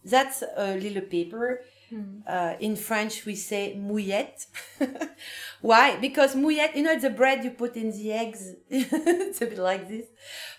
that's 0.04 0.44
a 0.56 0.76
little 0.76 1.02
paper. 1.02 1.62
Mm. 1.92 2.24
Uh, 2.28 2.56
in 2.60 2.76
French, 2.76 3.26
we 3.26 3.36
say 3.36 3.76
mouillette. 3.78 4.46
Why? 5.62 5.98
Because 5.98 6.36
mouillette, 6.36 6.76
you 6.76 6.84
know, 6.84 6.92
it's 6.92 7.04
the 7.04 7.10
bread 7.10 7.44
you 7.44 7.52
put 7.52 7.76
in 7.76 7.92
the 7.92 8.12
eggs. 8.12 8.54
it's 8.70 9.42
a 9.42 9.46
bit 9.46 9.58
like 9.58 9.88
this. 9.88 10.06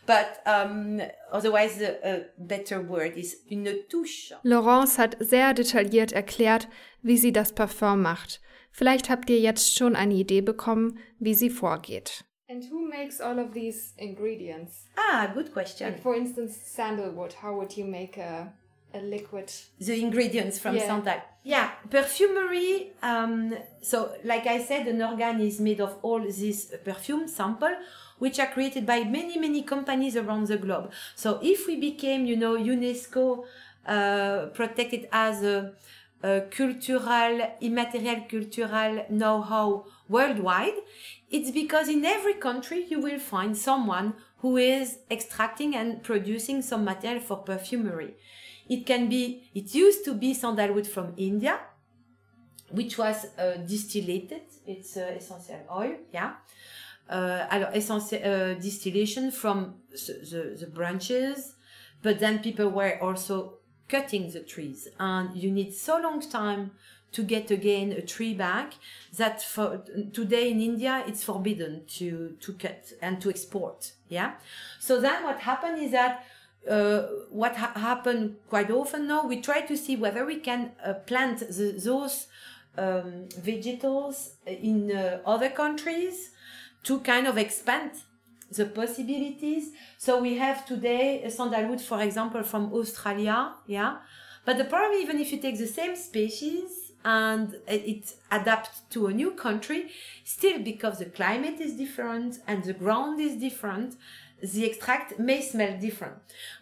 But 0.07 0.43
um, 0.47 1.01
otherwise, 1.33 1.81
a, 1.81 1.99
a 2.03 2.25
better 2.39 2.81
word 2.81 3.17
is 3.17 3.37
une 3.51 3.85
touche. 3.89 4.33
Laurence 4.43 4.99
hat 4.99 5.17
sehr 5.21 5.55
detailliert 5.55 6.13
erklärt, 6.13 6.69
wie 7.03 7.17
sie 7.17 7.33
das 7.33 7.53
Parfum 7.53 8.03
macht. 8.03 8.41
Vielleicht 8.73 9.11
habt 9.11 9.31
ihr 9.31 9.39
jetzt 9.39 9.77
schon 9.77 9.97
eine 9.97 10.15
Idee 10.15 10.43
bekommen, 10.43 10.99
wie 11.19 11.35
sie 11.35 11.51
vorgeht. 11.51 12.25
And 12.49 12.65
who 12.69 12.81
makes 12.81 13.21
all 13.21 13.39
of 13.39 13.53
these 13.53 13.95
ingredients? 13.97 14.89
Ah, 14.97 15.31
good 15.33 15.53
question. 15.53 15.93
Like 15.93 16.03
for 16.03 16.17
instance, 16.17 16.59
sandalwood. 16.75 17.33
How 17.43 17.55
would 17.55 17.77
you 17.77 17.85
make 17.85 18.19
a 18.19 18.53
a 18.95 19.01
liquid? 19.01 19.53
The 19.79 20.01
ingredients 20.01 20.59
from 20.59 20.77
yeah. 20.77 20.87
sandal. 20.87 21.21
Yeah, 21.43 21.71
perfumery. 21.89 22.93
Um, 23.03 23.57
so, 23.81 24.13
like 24.25 24.47
I 24.47 24.63
said, 24.63 24.87
an 24.87 25.03
organ 25.03 25.41
is 25.41 25.61
made 25.61 25.81
of 25.81 25.97
all 26.03 26.21
these 26.21 26.67
perfume 26.85 27.29
sample, 27.29 27.75
which 28.19 28.39
are 28.39 28.49
created 28.49 28.85
by 28.85 29.05
many 29.05 29.39
many 29.39 29.63
companies 29.63 30.17
around 30.17 30.49
the 30.49 30.59
globe. 30.59 30.93
So, 31.15 31.39
if 31.43 31.67
we 31.67 31.77
became, 31.77 32.27
you 32.27 32.37
know, 32.37 32.57
UNESCO 32.57 33.45
uh, 33.87 34.47
protected 34.53 35.09
as 35.11 35.43
a, 35.43 35.73
a 36.23 36.43
cultural, 36.51 37.57
immaterial 37.63 38.27
cultural 38.29 39.07
know-how 39.09 39.87
worldwide, 40.09 40.75
it's 41.31 41.51
because 41.51 41.89
in 41.89 42.05
every 42.05 42.35
country 42.35 42.85
you 42.91 43.01
will 43.01 43.19
find 43.19 43.57
someone 43.57 44.15
who 44.39 44.57
is 44.57 44.99
extracting 45.11 45.75
and 45.75 46.03
producing 46.03 46.61
some 46.61 46.85
material 46.85 47.21
for 47.21 47.39
perfumery. 47.39 48.15
It 48.71 48.87
can 48.87 49.09
be, 49.09 49.51
it 49.53 49.75
used 49.75 50.05
to 50.05 50.15
be 50.15 50.33
sandalwood 50.33 50.87
from 50.87 51.13
India, 51.17 51.59
which 52.71 52.97
was 52.97 53.27
uh, 53.37 53.59
distillated. 53.67 54.43
It's 54.67 54.97
uh, 54.97 55.13
essential 55.17 55.61
oil, 55.71 55.97
yeah. 56.15 56.35
Uh, 57.09 57.47
alors, 57.51 57.75
essential 57.75 58.21
uh, 58.25 58.55
distillation 58.55 59.33
from 59.33 59.75
the, 59.91 60.57
the 60.61 60.67
branches, 60.69 61.57
but 62.01 62.21
then 62.21 62.39
people 62.39 62.69
were 62.69 62.97
also 63.03 63.59
cutting 63.89 64.31
the 64.31 64.41
trees, 64.41 64.87
and 65.01 65.37
you 65.37 65.51
need 65.51 65.75
so 65.75 65.99
long 65.99 66.21
time 66.21 66.71
to 67.13 67.25
get 67.25 67.51
again 67.51 67.91
a 67.91 68.03
tree 68.03 68.35
back 68.35 68.75
that 69.17 69.43
for 69.43 69.83
today 70.13 70.51
in 70.53 70.61
India 70.61 71.03
it's 71.09 71.25
forbidden 71.25 71.83
to 71.89 72.37
to 72.41 72.53
cut 72.53 72.93
and 73.03 73.21
to 73.21 73.29
export. 73.29 73.93
Yeah. 74.09 74.35
So 74.79 75.01
then 75.01 75.25
what 75.25 75.41
happened 75.41 75.83
is 75.83 75.91
that 75.91 76.25
uh, 76.69 77.03
what 77.31 77.57
ha- 77.57 77.73
happened 77.75 78.37
quite 78.49 78.71
often 78.71 79.07
now 79.07 79.27
we 79.27 79.41
try 79.41 79.61
to 79.61 79.77
see 79.77 79.97
whether 79.97 80.27
we 80.27 80.37
can 80.37 80.73
uh, 80.85 80.93
plant 80.93 81.39
the, 81.41 81.73
those 81.85 82.27
um, 82.77 83.29
vegetables 83.39 84.37
in 84.47 84.93
uh, 84.93 85.21
other 85.25 85.49
countries 85.49 86.31
to 86.83 87.01
kind 87.01 87.27
of 87.27 87.37
expand 87.37 87.91
the 88.51 88.67
possibilities. 88.67 89.71
So 89.99 90.21
we 90.21 90.37
have 90.39 90.67
today 90.67 91.25
sandalwood, 91.29 91.81
for 91.81 92.01
example, 92.03 92.43
from 92.43 92.73
Australia. 92.73 93.53
Yeah. 93.67 93.99
But 94.45 94.59
the 94.59 94.65
problem, 94.65 95.01
even 95.01 95.19
if 95.21 95.31
you 95.31 95.39
take 95.39 95.59
the 95.59 95.67
same 95.67 95.95
species, 95.95 96.91
and 97.05 97.57
it 97.67 98.15
adapts 98.31 98.83
to 98.91 99.07
a 99.07 99.13
new 99.13 99.31
country 99.31 99.91
still 100.25 100.59
because 100.59 100.99
the 100.99 101.07
climate 101.07 101.59
is 101.59 101.73
different 101.73 102.39
and 102.47 102.63
the 102.65 102.75
ground 102.75 103.19
is 103.21 103.37
different 103.37 103.97
the 104.43 104.65
extract 104.65 105.19
may 105.19 105.41
smell 105.41 105.79
different. 105.79 106.15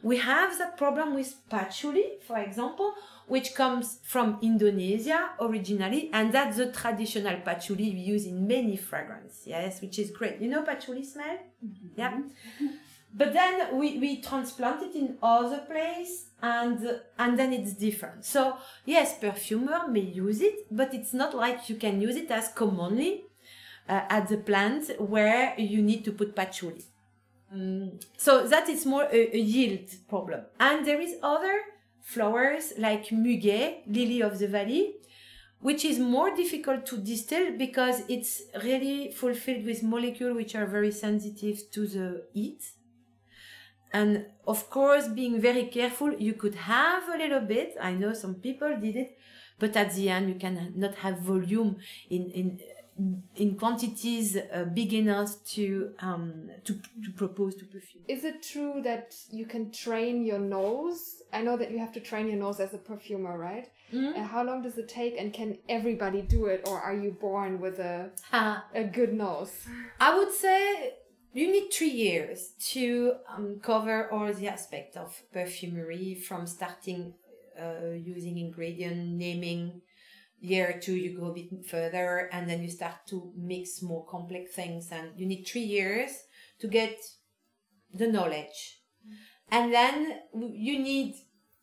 We 0.03 0.19
have 0.19 0.59
that 0.59 0.77
problem 0.77 1.15
with 1.15 1.35
patchouli 1.49 2.19
for 2.27 2.39
example 2.39 2.95
which 3.27 3.55
comes 3.55 3.99
from 4.05 4.39
indonesia 4.43 5.31
originally 5.39 6.11
and 6.13 6.33
that's 6.33 6.57
the 6.57 6.73
traditional 6.73 7.37
patchouli 7.41 7.91
we 7.91 8.01
use 8.01 8.25
in 8.25 8.47
many 8.47 8.75
fragrances 8.77 9.47
yes 9.47 9.81
which 9.81 9.99
is 9.99 10.11
great. 10.11 10.41
You 10.41 10.49
know 10.49 10.63
patchouli 10.63 11.05
smell? 11.05 11.39
Mm-hmm. 11.65 11.89
yeah. 11.97 12.21
But 13.15 13.33
then 13.33 13.79
we, 13.79 13.99
we 13.99 14.21
transplant 14.21 14.83
it 14.83 14.95
in 14.95 15.17
other 15.23 15.59
place 15.61 16.27
and 16.43 17.01
and 17.19 17.39
then 17.39 17.53
it's 17.53 17.73
different. 17.73 18.25
So 18.25 18.57
yes 18.85 19.19
perfumer 19.19 19.89
may 19.89 20.01
use 20.01 20.41
it 20.41 20.67
but 20.71 20.93
it's 20.95 21.15
not 21.15 21.35
like 21.35 21.69
you 21.69 21.77
can 21.77 22.01
use 22.01 22.17
it 22.17 22.31
as 22.31 22.49
commonly 22.49 23.25
uh, 23.89 24.03
at 24.09 24.29
the 24.29 24.37
plant 24.37 25.01
where 25.01 25.55
you 25.59 25.83
need 25.83 26.05
to 26.05 26.13
put 26.13 26.35
patchouli 26.37 26.85
um, 27.53 27.99
so 28.17 28.47
that 28.47 28.69
is 28.69 28.85
more 28.85 29.05
a, 29.05 29.37
a, 29.37 29.39
yield 29.39 29.89
problem. 30.09 30.43
And 30.61 30.87
there 30.87 31.01
is 31.01 31.15
other 31.23 31.61
flowers 32.03 32.73
like 32.79 33.09
muguet 33.09 33.83
lily 33.87 34.23
of 34.23 34.39
the 34.39 34.49
valley 34.49 34.95
which 35.61 35.85
is 35.85 35.99
more 35.99 36.35
difficult 36.37 36.87
to 36.87 36.97
distill 36.99 37.57
because 37.59 38.03
it's 38.09 38.43
really 38.63 39.11
fulfilled 39.11 39.65
with 39.65 39.83
molecules 39.83 40.37
which 40.37 40.55
are 40.55 40.67
very 40.67 40.93
sensitive 40.93 41.59
to 41.73 41.87
the 41.87 42.25
heat. 42.33 42.65
And 43.93 44.27
of 44.49 44.71
course 44.71 45.07
being 45.09 45.41
very 45.41 45.65
careful 45.67 46.13
you 46.15 46.33
could 46.33 46.55
have 46.55 47.09
a 47.15 47.19
little 47.19 47.41
bit 47.41 47.77
i 47.81 47.93
know 47.93 48.13
some 48.15 48.35
people 48.47 48.75
did 48.81 48.97
it 48.97 49.19
but 49.59 49.77
at 49.77 49.95
the 49.95 50.09
end 50.09 50.29
you 50.31 50.39
can 50.45 50.73
not 50.75 50.95
have 50.97 51.21
volume 51.21 51.77
in 52.09 52.31
in 52.31 52.61
in 53.37 53.57
quantities 53.57 54.37
uh, 54.37 54.65
big 54.65 54.93
enough 54.93 55.31
to 55.45 55.93
um 56.01 56.51
to, 56.65 56.75
to 56.75 57.11
propose 57.17 57.55
to 57.57 57.65
perfume. 57.65 58.03
Is 58.09 58.25
it 58.25 58.43
true 58.43 58.81
that 58.83 59.15
you 59.31 59.47
can 59.47 59.71
train 59.71 60.25
your 60.25 60.41
nose? 60.41 61.23
I 61.33 61.43
know 61.43 61.57
that 61.57 61.71
you 61.71 61.79
have 61.79 61.93
to 61.93 62.01
train 62.01 62.27
your 62.27 62.39
nose 62.39 62.59
as 62.61 62.75
a 62.75 62.79
perfumer 62.79 63.39
right? 63.39 63.69
Mm 63.93 63.99
-hmm. 64.01 64.17
and 64.17 64.25
how 64.35 64.43
long 64.45 64.63
does 64.63 64.77
it 64.83 64.89
take 65.01 65.15
and 65.21 65.33
can 65.33 65.51
everybody 65.67 66.23
do 66.37 66.41
it 66.55 66.61
or 66.69 66.77
are 66.87 66.97
you 67.05 67.11
born 67.29 67.61
with 67.65 67.79
a 67.81 67.97
uh, 68.39 68.57
a 68.83 68.85
good 68.99 69.13
nose? 69.27 69.53
I 70.07 70.11
would 70.17 70.33
say 70.45 70.59
you 71.39 71.47
need 71.55 71.67
three 71.77 71.95
years 72.07 72.39
to 72.73 72.85
um, 73.33 73.47
cover 73.61 73.97
all 74.13 74.33
the 74.41 74.49
aspects 74.57 74.97
of 74.97 75.09
perfumery 75.33 76.15
from 76.27 76.47
starting 76.47 77.15
uh, 77.63 77.91
using 78.15 78.39
ingredient 78.39 79.01
naming 79.25 79.63
year 80.41 80.79
two 80.81 80.95
you 80.95 81.19
go 81.19 81.27
a 81.27 81.35
bit 81.35 81.67
further 81.67 82.29
and 82.33 82.49
then 82.49 82.63
you 82.63 82.71
start 82.71 82.95
to 83.09 83.33
mix 83.37 83.83
more 83.83 84.05
complex 84.07 84.55
things 84.55 84.89
and 84.93 85.11
you 85.17 85.27
need 85.27 85.45
three 85.45 85.63
years 85.63 86.11
to 86.61 86.69
get 86.69 86.97
the 87.93 88.07
knowledge 88.07 88.81
mm. 89.07 89.15
and 89.51 89.73
then 89.73 90.21
you 90.35 90.79
need 90.79 91.15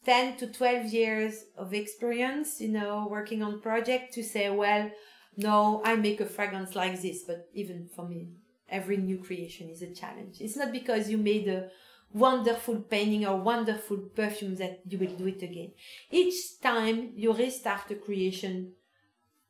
10 0.05 0.37
to 0.37 0.47
12 0.47 0.93
years 0.93 1.45
of 1.57 1.73
experience, 1.73 2.61
you 2.61 2.69
know, 2.69 3.07
working 3.09 3.41
on 3.41 3.59
project 3.59 4.13
to 4.13 4.23
say, 4.23 4.49
well, 4.49 4.89
no, 5.35 5.81
I 5.83 5.95
make 5.95 6.21
a 6.21 6.25
fragrance 6.25 6.75
like 6.75 7.01
this. 7.01 7.23
But 7.23 7.49
even 7.53 7.89
for 7.93 8.07
me, 8.07 8.29
every 8.69 8.97
new 8.97 9.17
creation 9.17 9.69
is 9.69 9.81
a 9.81 9.93
challenge. 9.93 10.37
It's 10.39 10.55
not 10.55 10.71
because 10.71 11.09
you 11.09 11.17
made 11.17 11.47
a 11.47 11.69
wonderful 12.15 12.77
painting 12.79 13.25
or 13.27 13.35
wonderful 13.35 13.97
perfume 14.15 14.55
that 14.55 14.79
you 14.87 14.97
will 14.97 15.15
do 15.17 15.27
it 15.27 15.43
again. 15.43 15.71
Each 16.09 16.59
time 16.61 17.11
you 17.13 17.33
restart 17.33 17.91
a 17.91 17.95
creation, 17.95 18.71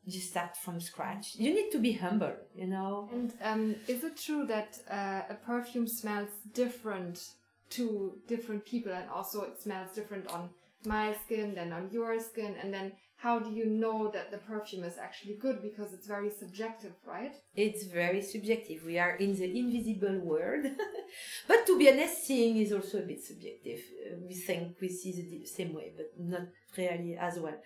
you 0.03 0.19
start 0.19 0.57
from 0.57 0.81
scratch. 0.81 1.35
You 1.35 1.53
need 1.53 1.69
to 1.71 1.79
be 1.79 1.93
humble, 1.93 2.33
you 2.55 2.67
know. 2.67 3.07
And 3.13 3.33
um, 3.41 3.75
is 3.87 4.03
it 4.03 4.17
true 4.17 4.45
that 4.47 4.79
uh, 4.89 5.21
a 5.29 5.35
perfume 5.35 5.87
smells 5.87 6.29
different 6.53 7.29
to 7.71 8.13
different 8.27 8.65
people, 8.65 8.91
and 8.91 9.09
also 9.09 9.43
it 9.43 9.61
smells 9.61 9.91
different 9.93 10.27
on 10.31 10.49
my 10.85 11.15
skin 11.23 11.53
than 11.53 11.71
on 11.71 11.89
your 11.91 12.19
skin, 12.19 12.55
and 12.61 12.73
then 12.73 12.91
how 13.25 13.39
do 13.39 13.49
you 13.49 13.65
know 13.65 14.11
that 14.15 14.29
the 14.29 14.37
perfume 14.37 14.83
is 14.83 14.99
actually 14.99 15.35
good? 15.45 15.57
Because 15.69 15.89
it's 15.93 16.05
very 16.15 16.29
subjective 16.29 16.93
right? 17.13 17.35
It's 17.55 17.83
very 18.01 18.21
subjective. 18.21 18.85
We 18.85 18.99
are 18.99 19.15
in 19.15 19.31
the 19.39 19.47
invisible 19.61 20.19
world. 20.31 20.65
But 21.49 21.65
to 21.67 21.77
be 21.79 21.89
honest 21.91 22.17
seeing 22.27 22.57
is 22.57 22.71
also 22.71 22.97
a 22.99 23.07
bit 23.11 23.21
subjective. 23.23 23.81
Uh, 24.03 24.15
we 24.27 24.35
think 24.47 24.63
we 24.79 24.89
see 24.89 25.11
the 25.13 25.45
same 25.57 25.73
way 25.73 25.87
but 25.97 26.09
not 26.33 26.47
really 26.77 27.15
as 27.27 27.39
well. 27.39 27.57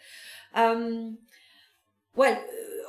Um, 0.64 1.18
well 2.16 2.38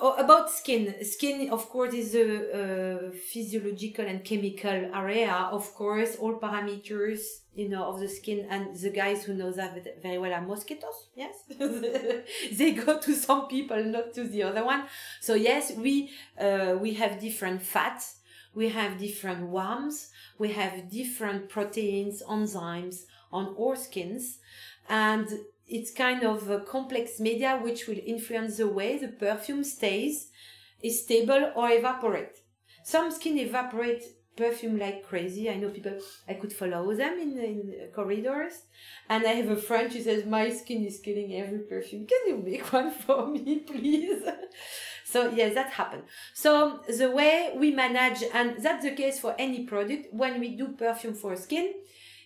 about 0.00 0.50
skin. 0.50 0.94
Skin 1.04 1.50
of 1.50 1.68
course 1.68 1.94
is 1.94 2.14
a, 2.14 3.08
a, 3.08 3.10
physiological 3.12 4.04
and 4.04 4.24
chemical 4.24 4.90
area. 4.94 5.48
Of 5.52 5.74
course 5.74 6.16
all 6.16 6.34
parameters 6.34 7.20
you 7.54 7.68
know 7.68 7.84
of 7.84 8.00
the 8.00 8.08
skin 8.08 8.46
and 8.48 8.76
the 8.76 8.90
guys 8.90 9.24
who 9.24 9.34
know 9.34 9.52
that 9.52 10.02
very 10.02 10.18
well 10.18 10.32
are 10.32 10.40
mosquitoes 10.40 11.08
yes? 11.14 11.34
They 12.58 12.72
go 12.72 12.98
to 12.98 13.14
some 13.14 13.48
people 13.48 13.82
not 13.84 14.14
to 14.14 14.24
the 14.24 14.42
other 14.44 14.64
one. 14.64 14.84
So 15.20 15.34
yes 15.34 15.72
we 15.76 16.10
uh, 16.40 16.76
we 16.80 16.94
have 16.94 17.20
different 17.20 17.62
fats. 17.62 18.16
We 18.54 18.68
have 18.70 18.98
different 18.98 19.48
worms. 19.48 20.10
We 20.38 20.52
have 20.52 20.90
different 20.90 21.48
proteins 21.48 22.22
enzymes 22.28 23.04
on 23.32 23.54
our 23.58 23.76
skins. 23.76 24.38
And 24.88 25.28
it's 25.70 25.92
kind 25.92 26.24
of 26.24 26.50
a 26.50 26.60
complex 26.60 27.20
media 27.20 27.58
which 27.62 27.86
will 27.86 28.00
influence 28.04 28.56
the 28.56 28.68
way 28.68 28.98
the 28.98 29.08
perfume 29.08 29.64
stays, 29.64 30.30
is 30.82 31.04
stable 31.04 31.52
or 31.54 31.70
evaporate. 31.70 32.38
Some 32.82 33.10
skin 33.10 33.38
evaporate 33.38 34.02
perfume 34.36 34.78
like 34.78 35.06
crazy. 35.06 35.50
I 35.50 35.56
know 35.56 35.68
people, 35.68 35.98
I 36.28 36.34
could 36.34 36.52
follow 36.52 36.94
them 36.94 37.18
in, 37.18 37.38
in 37.38 37.88
corridors. 37.94 38.62
And 39.08 39.24
I 39.26 39.32
have 39.32 39.50
a 39.50 39.56
friend, 39.56 39.92
she 39.92 40.02
says, 40.02 40.24
my 40.24 40.50
skin 40.50 40.84
is 40.84 40.98
killing 40.98 41.34
every 41.34 41.60
perfume. 41.60 42.06
Can 42.06 42.20
you 42.28 42.36
make 42.38 42.72
one 42.72 42.90
for 43.06 43.26
me, 43.26 43.60
please? 43.60 44.22
so 45.04 45.30
yes, 45.30 45.54
that 45.54 45.70
happened. 45.70 46.04
So 46.34 46.80
the 46.88 47.10
way 47.10 47.52
we 47.56 47.70
manage, 47.72 48.24
and 48.32 48.56
that's 48.62 48.84
the 48.84 48.92
case 48.92 49.20
for 49.20 49.34
any 49.38 49.64
product, 49.66 50.08
when 50.12 50.40
we 50.40 50.56
do 50.56 50.68
perfume 50.68 51.14
for 51.14 51.36
skin, 51.36 51.74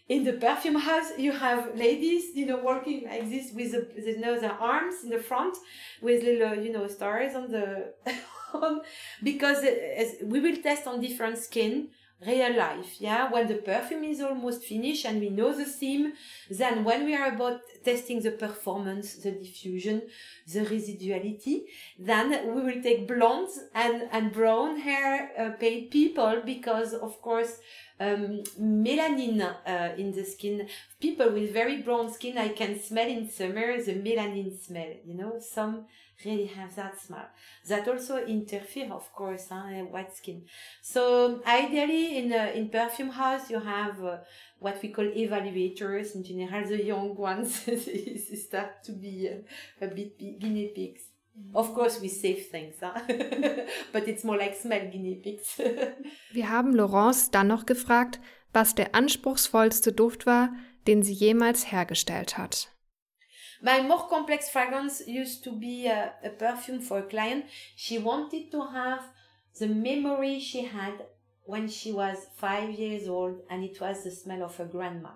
in 0.09 0.25
the 0.25 0.35
perfume 0.35 0.77
house 0.77 1.13
you 1.19 1.33
have 1.33 1.75
ladies 1.77 2.25
you 2.35 2.45
know 2.47 2.59
working 2.63 3.05
like 3.05 3.29
this 3.31 3.53
with 3.53 3.73
the, 3.73 3.89
you 3.97 4.21
know, 4.21 4.39
their 4.39 4.53
arms 4.53 4.97
in 5.03 5.11
the 5.11 5.19
front 5.19 5.57
with 6.03 6.23
little 6.23 6.55
you 6.55 6.73
know 6.73 6.87
stars 6.87 7.35
on 7.35 7.51
the 7.51 7.93
on 8.55 8.83
because 9.23 9.65
as 9.65 10.17
we 10.23 10.41
will 10.41 10.57
test 10.57 10.87
on 10.87 11.01
different 11.01 11.39
skin 11.39 11.89
real 12.27 12.57
life 12.57 13.01
yeah? 13.01 13.31
When 13.31 13.49
the 13.49 13.57
perfume 13.57 14.05
is 14.05 14.21
almost 14.21 14.65
finished 14.65 15.05
and 15.05 15.21
we 15.21 15.31
know 15.31 15.57
the 15.57 15.65
theme 15.65 16.13
then 16.51 16.85
when 16.85 17.05
we 17.05 17.15
are 17.15 17.35
about 17.35 17.61
testing 17.85 18.21
the 18.21 18.31
performance 18.31 19.15
the 19.17 19.33
diffusion 19.33 20.03
the 20.53 20.65
residuality 20.67 21.65
then 21.99 22.55
we 22.55 22.63
will 22.63 22.83
take 22.83 23.09
blondes 23.09 23.59
and 23.75 24.09
and 24.13 24.33
brown 24.33 24.79
hair 24.81 25.33
uh, 25.39 25.51
paid 25.59 25.91
people 25.91 26.43
because 26.45 26.95
of 26.95 27.21
course 27.21 27.59
um, 28.01 28.43
melanin 28.61 29.41
uh, 29.41 29.95
in 29.97 30.13
the 30.13 30.25
skin. 30.25 30.69
People 31.01 31.31
with 31.31 31.53
very 31.53 31.83
brown 31.83 32.13
skin, 32.13 32.39
I 32.39 32.49
can 32.49 32.81
smell 32.81 33.09
in 33.09 33.29
summer 33.31 33.81
the 33.83 33.95
melanin 33.95 34.59
smell. 34.59 34.93
You 35.05 35.15
know, 35.15 35.39
some 35.39 35.87
really 36.25 36.47
have 36.47 36.75
that 36.77 37.01
smell. 37.01 37.29
That 37.69 37.89
also 37.89 38.25
interfere, 38.25 38.93
of 38.93 39.13
course, 39.13 39.49
huh, 39.51 39.85
white 39.91 40.15
skin. 40.15 40.45
So 40.83 41.43
ideally, 41.47 42.19
in 42.19 42.33
uh, 42.33 42.53
in 42.55 42.69
perfume 42.69 43.11
house, 43.11 43.51
you 43.51 43.61
have 43.61 44.03
uh, 44.05 44.19
what 44.59 44.81
we 44.83 44.89
call 44.89 45.05
evaluators. 45.05 46.15
In 46.15 46.25
general, 46.25 46.67
the 46.67 46.83
young 46.83 47.15
ones 47.15 47.55
start 48.47 48.83
to 48.85 48.93
be 48.93 49.29
uh, 49.29 49.85
a 49.85 49.89
bit 49.89 50.19
guinea 50.19 50.73
pigs. 50.75 51.14
Of 51.53 51.75
course 51.75 52.01
we 52.01 52.09
save 52.09 52.49
things, 52.51 52.77
huh? 52.81 53.01
but 53.93 54.07
it's 54.07 54.25
more 54.25 54.37
like 54.37 54.55
smell 54.55 54.89
guinea 54.91 55.17
pigs. 55.17 55.59
Wir 56.33 56.51
haben 56.51 56.75
Laurence 56.75 57.31
dann 57.31 57.49
noch 57.49 57.67
gefragt, 57.67 58.21
was 58.53 58.75
der 58.75 58.95
anspruchsvollste 58.95 59.93
Duft 59.93 60.27
war, 60.27 60.53
den 60.87 61.03
sie 61.03 61.13
jemals 61.13 61.71
hergestellt 61.73 62.39
hat. 62.39 62.69
My 63.61 63.83
more 63.83 64.09
complex 64.09 64.51
fragrance 64.51 65.03
used 65.07 65.43
to 65.45 65.53
be 65.53 65.87
a, 65.89 66.13
a 66.23 66.31
perfume 66.31 66.81
for 66.81 66.99
a 66.99 67.09
client. 67.09 67.47
She 67.77 67.99
wanted 67.99 68.51
to 68.51 68.61
have 68.73 69.03
the 69.59 69.67
memory 69.67 70.41
she 70.41 70.67
had 70.67 71.07
when 71.47 71.69
she 71.69 71.93
was 71.93 72.29
five 72.37 72.71
years 72.71 73.09
old, 73.09 73.43
and 73.49 73.65
it 73.65 73.81
was 73.81 74.05
the 74.05 74.11
smell 74.11 74.43
of 74.43 74.57
her 74.57 74.67
grandma. 74.67 75.11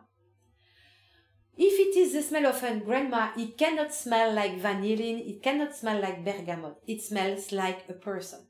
If 1.60 1.80
it 1.80 1.98
is 1.98 2.12
the 2.12 2.22
smell 2.22 2.46
of 2.46 2.62
a 2.62 2.78
grandma, 2.78 3.32
it 3.36 3.58
cannot 3.58 3.92
smell 3.92 4.32
like 4.32 4.62
vanillin, 4.62 5.28
it 5.28 5.42
cannot 5.42 5.74
smell 5.74 6.00
like 6.00 6.24
bergamot. 6.24 6.76
It 6.86 7.02
smells 7.02 7.50
like 7.50 7.84
a 7.88 7.94
person. 7.94 8.46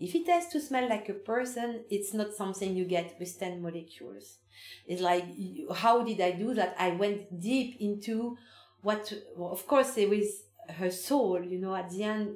If 0.00 0.16
it 0.16 0.26
has 0.28 0.48
to 0.48 0.60
smell 0.60 0.88
like 0.88 1.08
a 1.08 1.14
person, 1.14 1.84
it's 1.88 2.12
not 2.12 2.34
something 2.34 2.74
you 2.74 2.86
get 2.86 3.14
with 3.20 3.38
10 3.38 3.62
molecules. 3.62 4.38
It's 4.84 5.00
like, 5.00 5.24
how 5.76 6.02
did 6.02 6.20
I 6.20 6.32
do 6.32 6.54
that? 6.54 6.74
I 6.76 6.90
went 6.90 7.40
deep 7.40 7.76
into 7.78 8.36
what, 8.82 9.12
well, 9.36 9.52
of 9.52 9.64
course, 9.68 9.96
it 9.96 10.10
was 10.10 10.42
her 10.68 10.90
soul, 10.90 11.40
you 11.40 11.60
know, 11.60 11.76
at 11.76 11.90
the 11.90 12.02
end, 12.02 12.34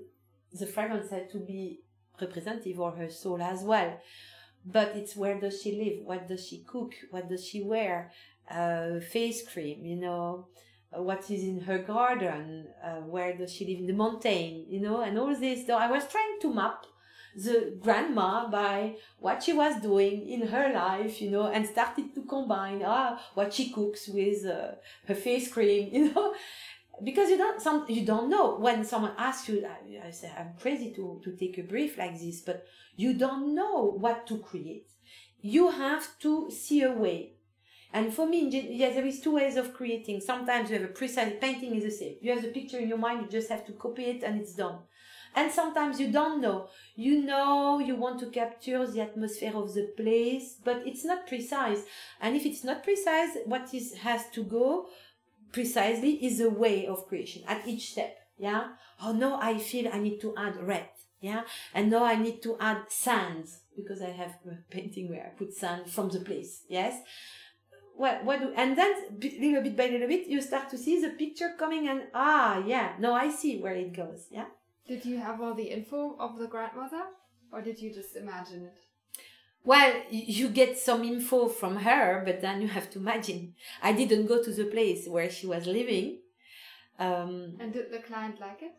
the 0.52 0.66
fragrance 0.66 1.10
had 1.10 1.28
to 1.32 1.38
be 1.38 1.80
representative 2.20 2.80
of 2.80 2.96
her 2.96 3.10
soul 3.10 3.42
as 3.42 3.64
well. 3.64 4.00
But 4.64 4.94
it's 4.94 5.16
where 5.16 5.40
does 5.40 5.60
she 5.60 5.72
live? 5.72 6.06
What 6.06 6.28
does 6.28 6.46
she 6.46 6.62
cook? 6.64 6.92
What 7.10 7.28
does 7.28 7.44
she 7.44 7.62
wear? 7.62 8.12
Uh, 8.50 9.00
face 9.00 9.46
cream, 9.46 9.84
you 9.84 9.96
know, 9.96 10.48
uh, 10.96 11.02
what 11.02 11.30
is 11.30 11.42
in 11.42 11.60
her 11.60 11.78
garden, 11.78 12.66
uh, 12.82 13.00
where 13.00 13.36
does 13.36 13.52
she 13.52 13.66
live 13.66 13.78
in 13.80 13.86
the 13.86 13.92
mountain, 13.92 14.64
you 14.68 14.80
know, 14.80 15.02
and 15.02 15.18
all 15.18 15.34
this. 15.34 15.66
So 15.66 15.76
I 15.76 15.90
was 15.90 16.06
trying 16.08 16.38
to 16.40 16.54
map 16.54 16.86
the 17.36 17.76
grandma 17.78 18.48
by 18.48 18.96
what 19.18 19.42
she 19.42 19.52
was 19.52 19.80
doing 19.82 20.28
in 20.28 20.48
her 20.48 20.72
life, 20.72 21.20
you 21.20 21.30
know, 21.30 21.46
and 21.46 21.66
started 21.66 22.14
to 22.14 22.22
combine 22.22 22.82
ah 22.84 23.20
what 23.34 23.52
she 23.52 23.70
cooks 23.70 24.08
with 24.08 24.44
uh, 24.46 24.72
her 25.06 25.14
face 25.14 25.52
cream, 25.52 25.90
you 25.92 26.12
know, 26.12 26.34
because 27.04 27.30
you 27.30 27.36
don't 27.36 27.60
some 27.60 27.84
you 27.88 28.04
don't 28.04 28.30
know 28.30 28.56
when 28.56 28.84
someone 28.84 29.12
asks 29.16 29.48
you. 29.48 29.66
I, 29.66 30.08
I 30.08 30.10
say 30.10 30.32
I'm 30.36 30.54
crazy 30.60 30.92
to 30.94 31.20
to 31.22 31.36
take 31.36 31.58
a 31.58 31.62
brief 31.62 31.98
like 31.98 32.18
this, 32.18 32.40
but 32.40 32.66
you 32.96 33.14
don't 33.14 33.54
know 33.54 33.92
what 34.04 34.26
to 34.28 34.38
create. 34.38 34.88
You 35.40 35.70
have 35.70 36.18
to 36.20 36.50
see 36.50 36.82
a 36.82 36.92
way 36.92 37.37
and 37.92 38.12
for 38.12 38.26
me, 38.26 38.48
yes, 38.50 38.94
there 38.94 39.06
is 39.06 39.20
two 39.20 39.34
ways 39.36 39.56
of 39.56 39.72
creating. 39.72 40.20
Sometimes 40.20 40.70
you 40.70 40.78
have 40.78 40.90
a 40.90 40.92
precise 40.92 41.32
painting 41.40 41.74
is 41.74 41.84
the 41.84 41.90
same. 41.90 42.16
You 42.20 42.32
have 42.32 42.42
the 42.42 42.48
picture 42.48 42.78
in 42.78 42.88
your 42.88 42.98
mind, 42.98 43.22
you 43.22 43.28
just 43.28 43.48
have 43.48 43.64
to 43.66 43.72
copy 43.72 44.04
it 44.04 44.22
and 44.22 44.40
it's 44.40 44.54
done. 44.54 44.78
And 45.34 45.50
sometimes 45.50 46.00
you 46.00 46.10
don't 46.10 46.40
know. 46.40 46.68
You 46.96 47.22
know 47.22 47.78
you 47.78 47.96
want 47.96 48.20
to 48.20 48.26
capture 48.26 48.86
the 48.86 49.02
atmosphere 49.02 49.52
of 49.54 49.72
the 49.72 49.92
place, 49.96 50.56
but 50.62 50.82
it's 50.86 51.04
not 51.04 51.26
precise. 51.26 51.82
And 52.20 52.36
if 52.36 52.44
it's 52.44 52.64
not 52.64 52.82
precise, 52.84 53.36
what 53.46 53.72
is 53.72 53.94
has 53.94 54.28
to 54.30 54.42
go 54.44 54.88
precisely 55.52 56.24
is 56.24 56.40
a 56.40 56.50
way 56.50 56.86
of 56.86 57.06
creation 57.08 57.42
at 57.46 57.66
each 57.66 57.92
step. 57.92 58.16
Yeah. 58.38 58.68
Oh 59.02 59.12
no, 59.12 59.38
I 59.40 59.58
feel 59.58 59.90
I 59.92 59.98
need 59.98 60.20
to 60.20 60.34
add 60.36 60.56
red. 60.56 60.88
Yeah. 61.20 61.42
And 61.74 61.90
now 61.90 62.04
I 62.04 62.16
need 62.16 62.42
to 62.42 62.56
add 62.60 62.82
sands 62.88 63.60
because 63.76 64.02
I 64.02 64.10
have 64.10 64.38
a 64.46 64.56
painting 64.70 65.08
where 65.08 65.24
I 65.24 65.38
put 65.38 65.54
sand 65.54 65.90
from 65.90 66.10
the 66.10 66.20
place. 66.20 66.64
Yes 66.68 67.00
what 67.98 68.24
what 68.24 68.40
do, 68.40 68.52
and 68.56 68.78
then 68.78 68.92
little 69.20 69.62
bit 69.62 69.76
by 69.76 69.88
little 69.88 70.08
bit 70.08 70.28
you 70.28 70.40
start 70.40 70.70
to 70.70 70.78
see 70.78 71.00
the 71.00 71.10
picture 71.10 71.54
coming 71.58 71.88
and 71.88 72.02
ah 72.14 72.62
yeah 72.64 72.92
no 72.98 73.12
i 73.12 73.28
see 73.28 73.60
where 73.60 73.74
it 73.74 73.92
goes 73.94 74.26
yeah. 74.30 74.46
Did 74.86 75.04
you 75.04 75.18
have 75.18 75.42
all 75.42 75.52
the 75.52 75.70
info 75.78 76.16
of 76.18 76.38
the 76.38 76.46
grandmother 76.46 77.02
or 77.52 77.60
did 77.60 77.78
you 77.78 77.92
just 77.92 78.16
imagine 78.16 78.64
it? 78.64 78.78
Well 79.64 79.92
you 80.10 80.48
get 80.48 80.78
some 80.78 81.04
info 81.04 81.48
from 81.48 81.76
her 81.88 82.22
but 82.24 82.40
then 82.40 82.62
you 82.62 82.68
have 82.68 82.88
to 82.92 82.98
imagine. 82.98 83.54
I 83.82 83.92
didn't 83.92 84.26
go 84.26 84.42
to 84.42 84.50
the 84.50 84.64
place 84.64 85.06
where 85.06 85.28
she 85.28 85.46
was 85.46 85.66
living 85.66 86.20
um, 86.98 87.56
and 87.60 87.72
did 87.72 87.92
the 87.92 87.98
client 87.98 88.40
like 88.40 88.62
it? 88.62 88.72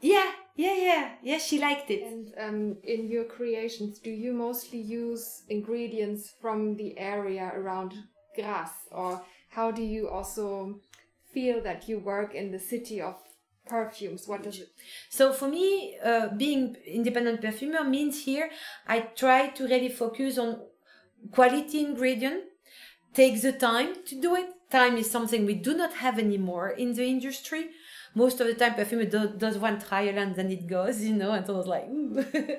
Yeah 0.00 0.32
yeah 0.56 0.76
yeah 0.88 1.04
yeah 1.22 1.38
she 1.38 1.60
liked 1.60 1.90
it. 1.90 2.02
And 2.02 2.34
um, 2.44 2.76
in 2.82 3.08
your 3.08 3.24
creations 3.24 4.00
do 4.00 4.10
you 4.10 4.32
mostly 4.32 4.80
use 4.80 5.44
ingredients 5.48 6.34
from 6.40 6.76
the 6.76 6.98
area 6.98 7.52
around 7.54 7.92
Grasse 8.34 8.88
or 8.90 9.22
how 9.50 9.70
do 9.70 9.82
you 9.82 10.08
also 10.08 10.80
feel 11.32 11.62
that 11.62 11.88
you 11.88 11.98
work 11.98 12.34
in 12.34 12.50
the 12.50 12.58
city 12.58 13.00
of 13.00 13.16
perfumes? 13.66 14.26
What 14.26 14.42
does 14.42 14.58
it? 14.60 14.68
So 15.10 15.32
for 15.32 15.48
me, 15.48 15.96
uh, 16.04 16.28
being 16.28 16.76
independent 16.86 17.40
perfumer 17.40 17.84
means 17.84 18.24
here 18.24 18.50
I 18.86 19.00
try 19.00 19.48
to 19.48 19.64
really 19.64 19.88
focus 19.88 20.38
on 20.38 20.60
quality 21.30 21.80
ingredient, 21.80 22.44
take 23.14 23.40
the 23.40 23.52
time 23.52 23.94
to 24.06 24.20
do 24.20 24.34
it. 24.36 24.48
Time 24.70 24.96
is 24.96 25.10
something 25.10 25.44
we 25.44 25.54
do 25.54 25.74
not 25.76 25.92
have 25.94 26.18
anymore 26.18 26.70
in 26.70 26.94
the 26.94 27.04
industry. 27.04 27.70
Most 28.14 28.40
of 28.40 28.46
the 28.46 28.54
time, 28.54 28.74
perfume 28.74 29.08
do, 29.08 29.28
does 29.36 29.58
one 29.58 29.80
trial 29.80 30.18
and 30.18 30.34
then 30.36 30.50
it 30.50 30.66
goes, 30.66 31.00
you 31.02 31.14
know, 31.14 31.32
and 31.32 31.46
so 31.46 31.54
I 31.54 31.58
was 31.58 31.66
like, 31.66 31.88
ooh. 31.88 32.24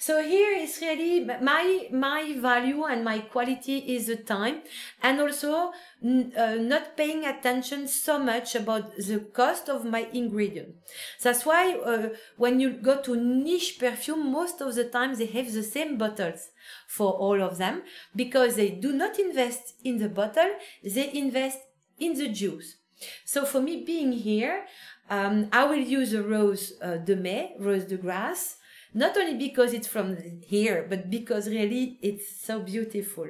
So 0.00 0.22
here 0.22 0.52
is 0.56 0.78
really 0.80 1.24
my 1.24 1.88
my 1.90 2.36
value 2.38 2.84
and 2.84 3.04
my 3.04 3.18
quality 3.18 3.78
is 3.96 4.06
the 4.06 4.14
time, 4.16 4.62
and 5.02 5.20
also 5.20 5.72
uh, 6.04 6.54
not 6.54 6.96
paying 6.96 7.26
attention 7.26 7.88
so 7.88 8.18
much 8.18 8.54
about 8.54 8.94
the 8.96 9.18
cost 9.32 9.68
of 9.68 9.84
my 9.84 10.06
ingredient. 10.12 10.76
That's 11.20 11.44
why 11.44 11.74
uh, 11.74 12.08
when 12.36 12.60
you 12.60 12.70
go 12.70 13.02
to 13.02 13.16
niche 13.16 13.78
perfume, 13.80 14.30
most 14.30 14.60
of 14.60 14.74
the 14.76 14.84
time 14.84 15.16
they 15.16 15.26
have 15.26 15.52
the 15.52 15.64
same 15.64 15.98
bottles 15.98 16.50
for 16.86 17.12
all 17.12 17.42
of 17.42 17.58
them 17.58 17.82
because 18.14 18.54
they 18.54 18.70
do 18.70 18.92
not 18.92 19.18
invest 19.18 19.74
in 19.82 19.98
the 19.98 20.08
bottle, 20.08 20.50
they 20.84 21.12
invest 21.12 21.58
in 21.98 22.14
the 22.14 22.28
juice. 22.28 22.77
So 23.24 23.44
for 23.44 23.60
me 23.60 23.84
being 23.84 24.12
here, 24.12 24.64
um, 25.10 25.48
I 25.52 25.64
will 25.64 25.78
use 25.78 26.12
a 26.12 26.22
rose 26.22 26.74
uh, 26.82 26.96
de 26.96 27.16
mai, 27.16 27.54
rose 27.58 27.84
de 27.84 27.96
grasse, 27.96 28.56
not 28.94 29.16
only 29.16 29.36
because 29.36 29.72
it's 29.72 29.86
from 29.86 30.16
here, 30.42 30.86
but 30.88 31.10
because 31.10 31.48
really 31.48 31.98
it's 32.02 32.40
so 32.40 32.60
beautiful. 32.60 33.26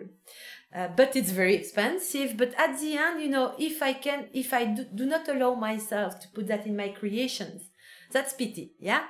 Uh, 0.75 0.89
but 0.89 1.17
it's 1.17 1.31
very 1.31 1.55
expensive. 1.55 2.37
But 2.37 2.55
at 2.59 2.79
the 2.79 2.97
end, 2.97 3.23
you 3.23 3.29
know, 3.29 3.55
if 3.59 3.83
I 3.83 3.95
can, 3.95 4.27
if 4.33 4.53
I 4.53 4.67
do, 4.67 4.85
do 4.95 5.07
not 5.07 5.29
allow 5.29 5.55
myself 5.55 6.21
to 6.21 6.29
put 6.29 6.47
that 6.49 6.67
in 6.67 6.77
my 6.77 6.89
creations, 6.89 7.71
that's 8.13 8.35
pity. 8.35 8.73
Yeah. 8.79 9.05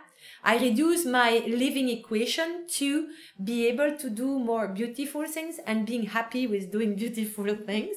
I 0.44 0.58
reduce 0.58 1.04
my 1.04 1.42
living 1.46 1.88
equation 1.88 2.66
to 2.78 3.08
be 3.42 3.66
able 3.68 3.96
to 3.96 4.10
do 4.10 4.38
more 4.38 4.68
beautiful 4.68 5.26
things 5.26 5.58
and 5.66 5.86
being 5.86 6.06
happy 6.06 6.46
with 6.46 6.70
doing 6.70 6.96
beautiful 6.96 7.54
things, 7.54 7.96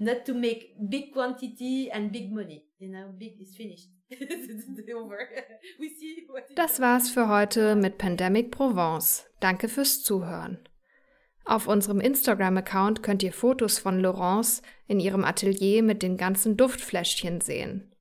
not 0.00 0.24
to 0.26 0.34
make 0.34 0.74
big 0.88 1.12
quantity 1.12 1.90
and 1.90 2.12
big 2.12 2.32
money. 2.32 2.64
You 2.78 2.90
know, 2.90 3.12
big 3.18 3.40
is 3.40 3.54
finished. 3.56 3.88
Das 6.54 6.80
war's 6.80 7.10
für 7.10 7.28
heute 7.28 7.76
mit 7.76 7.98
Pandemic 7.98 8.50
Provence. 8.50 9.26
Danke 9.40 9.68
fürs 9.68 10.02
Zuhören. 10.02 10.58
Auf 11.44 11.66
unserem 11.66 12.00
Instagram-Account 12.00 13.02
könnt 13.02 13.22
ihr 13.22 13.32
Fotos 13.32 13.78
von 13.78 13.98
Laurence 13.98 14.62
in 14.86 15.00
ihrem 15.00 15.24
Atelier 15.24 15.82
mit 15.82 16.02
den 16.02 16.16
ganzen 16.16 16.56
Duftfläschchen 16.56 17.40
sehen. 17.40 17.91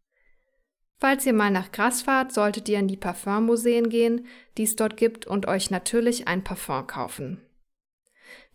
Falls 1.01 1.25
ihr 1.25 1.33
mal 1.33 1.49
nach 1.49 1.71
Gras 1.71 2.03
fahrt, 2.03 2.31
solltet 2.31 2.69
ihr 2.69 2.77
in 2.77 2.87
die 2.87 2.95
Parfummuseen 2.95 3.89
gehen, 3.89 4.27
die 4.59 4.63
es 4.63 4.75
dort 4.75 4.97
gibt, 4.97 5.25
und 5.25 5.47
euch 5.47 5.71
natürlich 5.71 6.27
ein 6.27 6.43
Parfum 6.43 6.85
kaufen. 6.85 7.41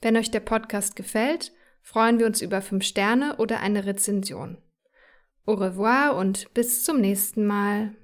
Wenn 0.01 0.17
euch 0.17 0.31
der 0.31 0.39
Podcast 0.39 0.95
gefällt, 0.95 1.53
freuen 1.83 2.21
wir 2.21 2.27
uns 2.27 2.41
über 2.41 2.63
5 2.63 2.85
Sterne 2.85 3.39
oder 3.39 3.59
eine 3.59 3.85
Rezension. 3.85 4.59
Au 5.45 5.55
revoir 5.55 6.15
und 6.15 6.55
bis 6.55 6.85
zum 6.85 7.01
nächsten 7.01 7.47
Mal. 7.47 7.97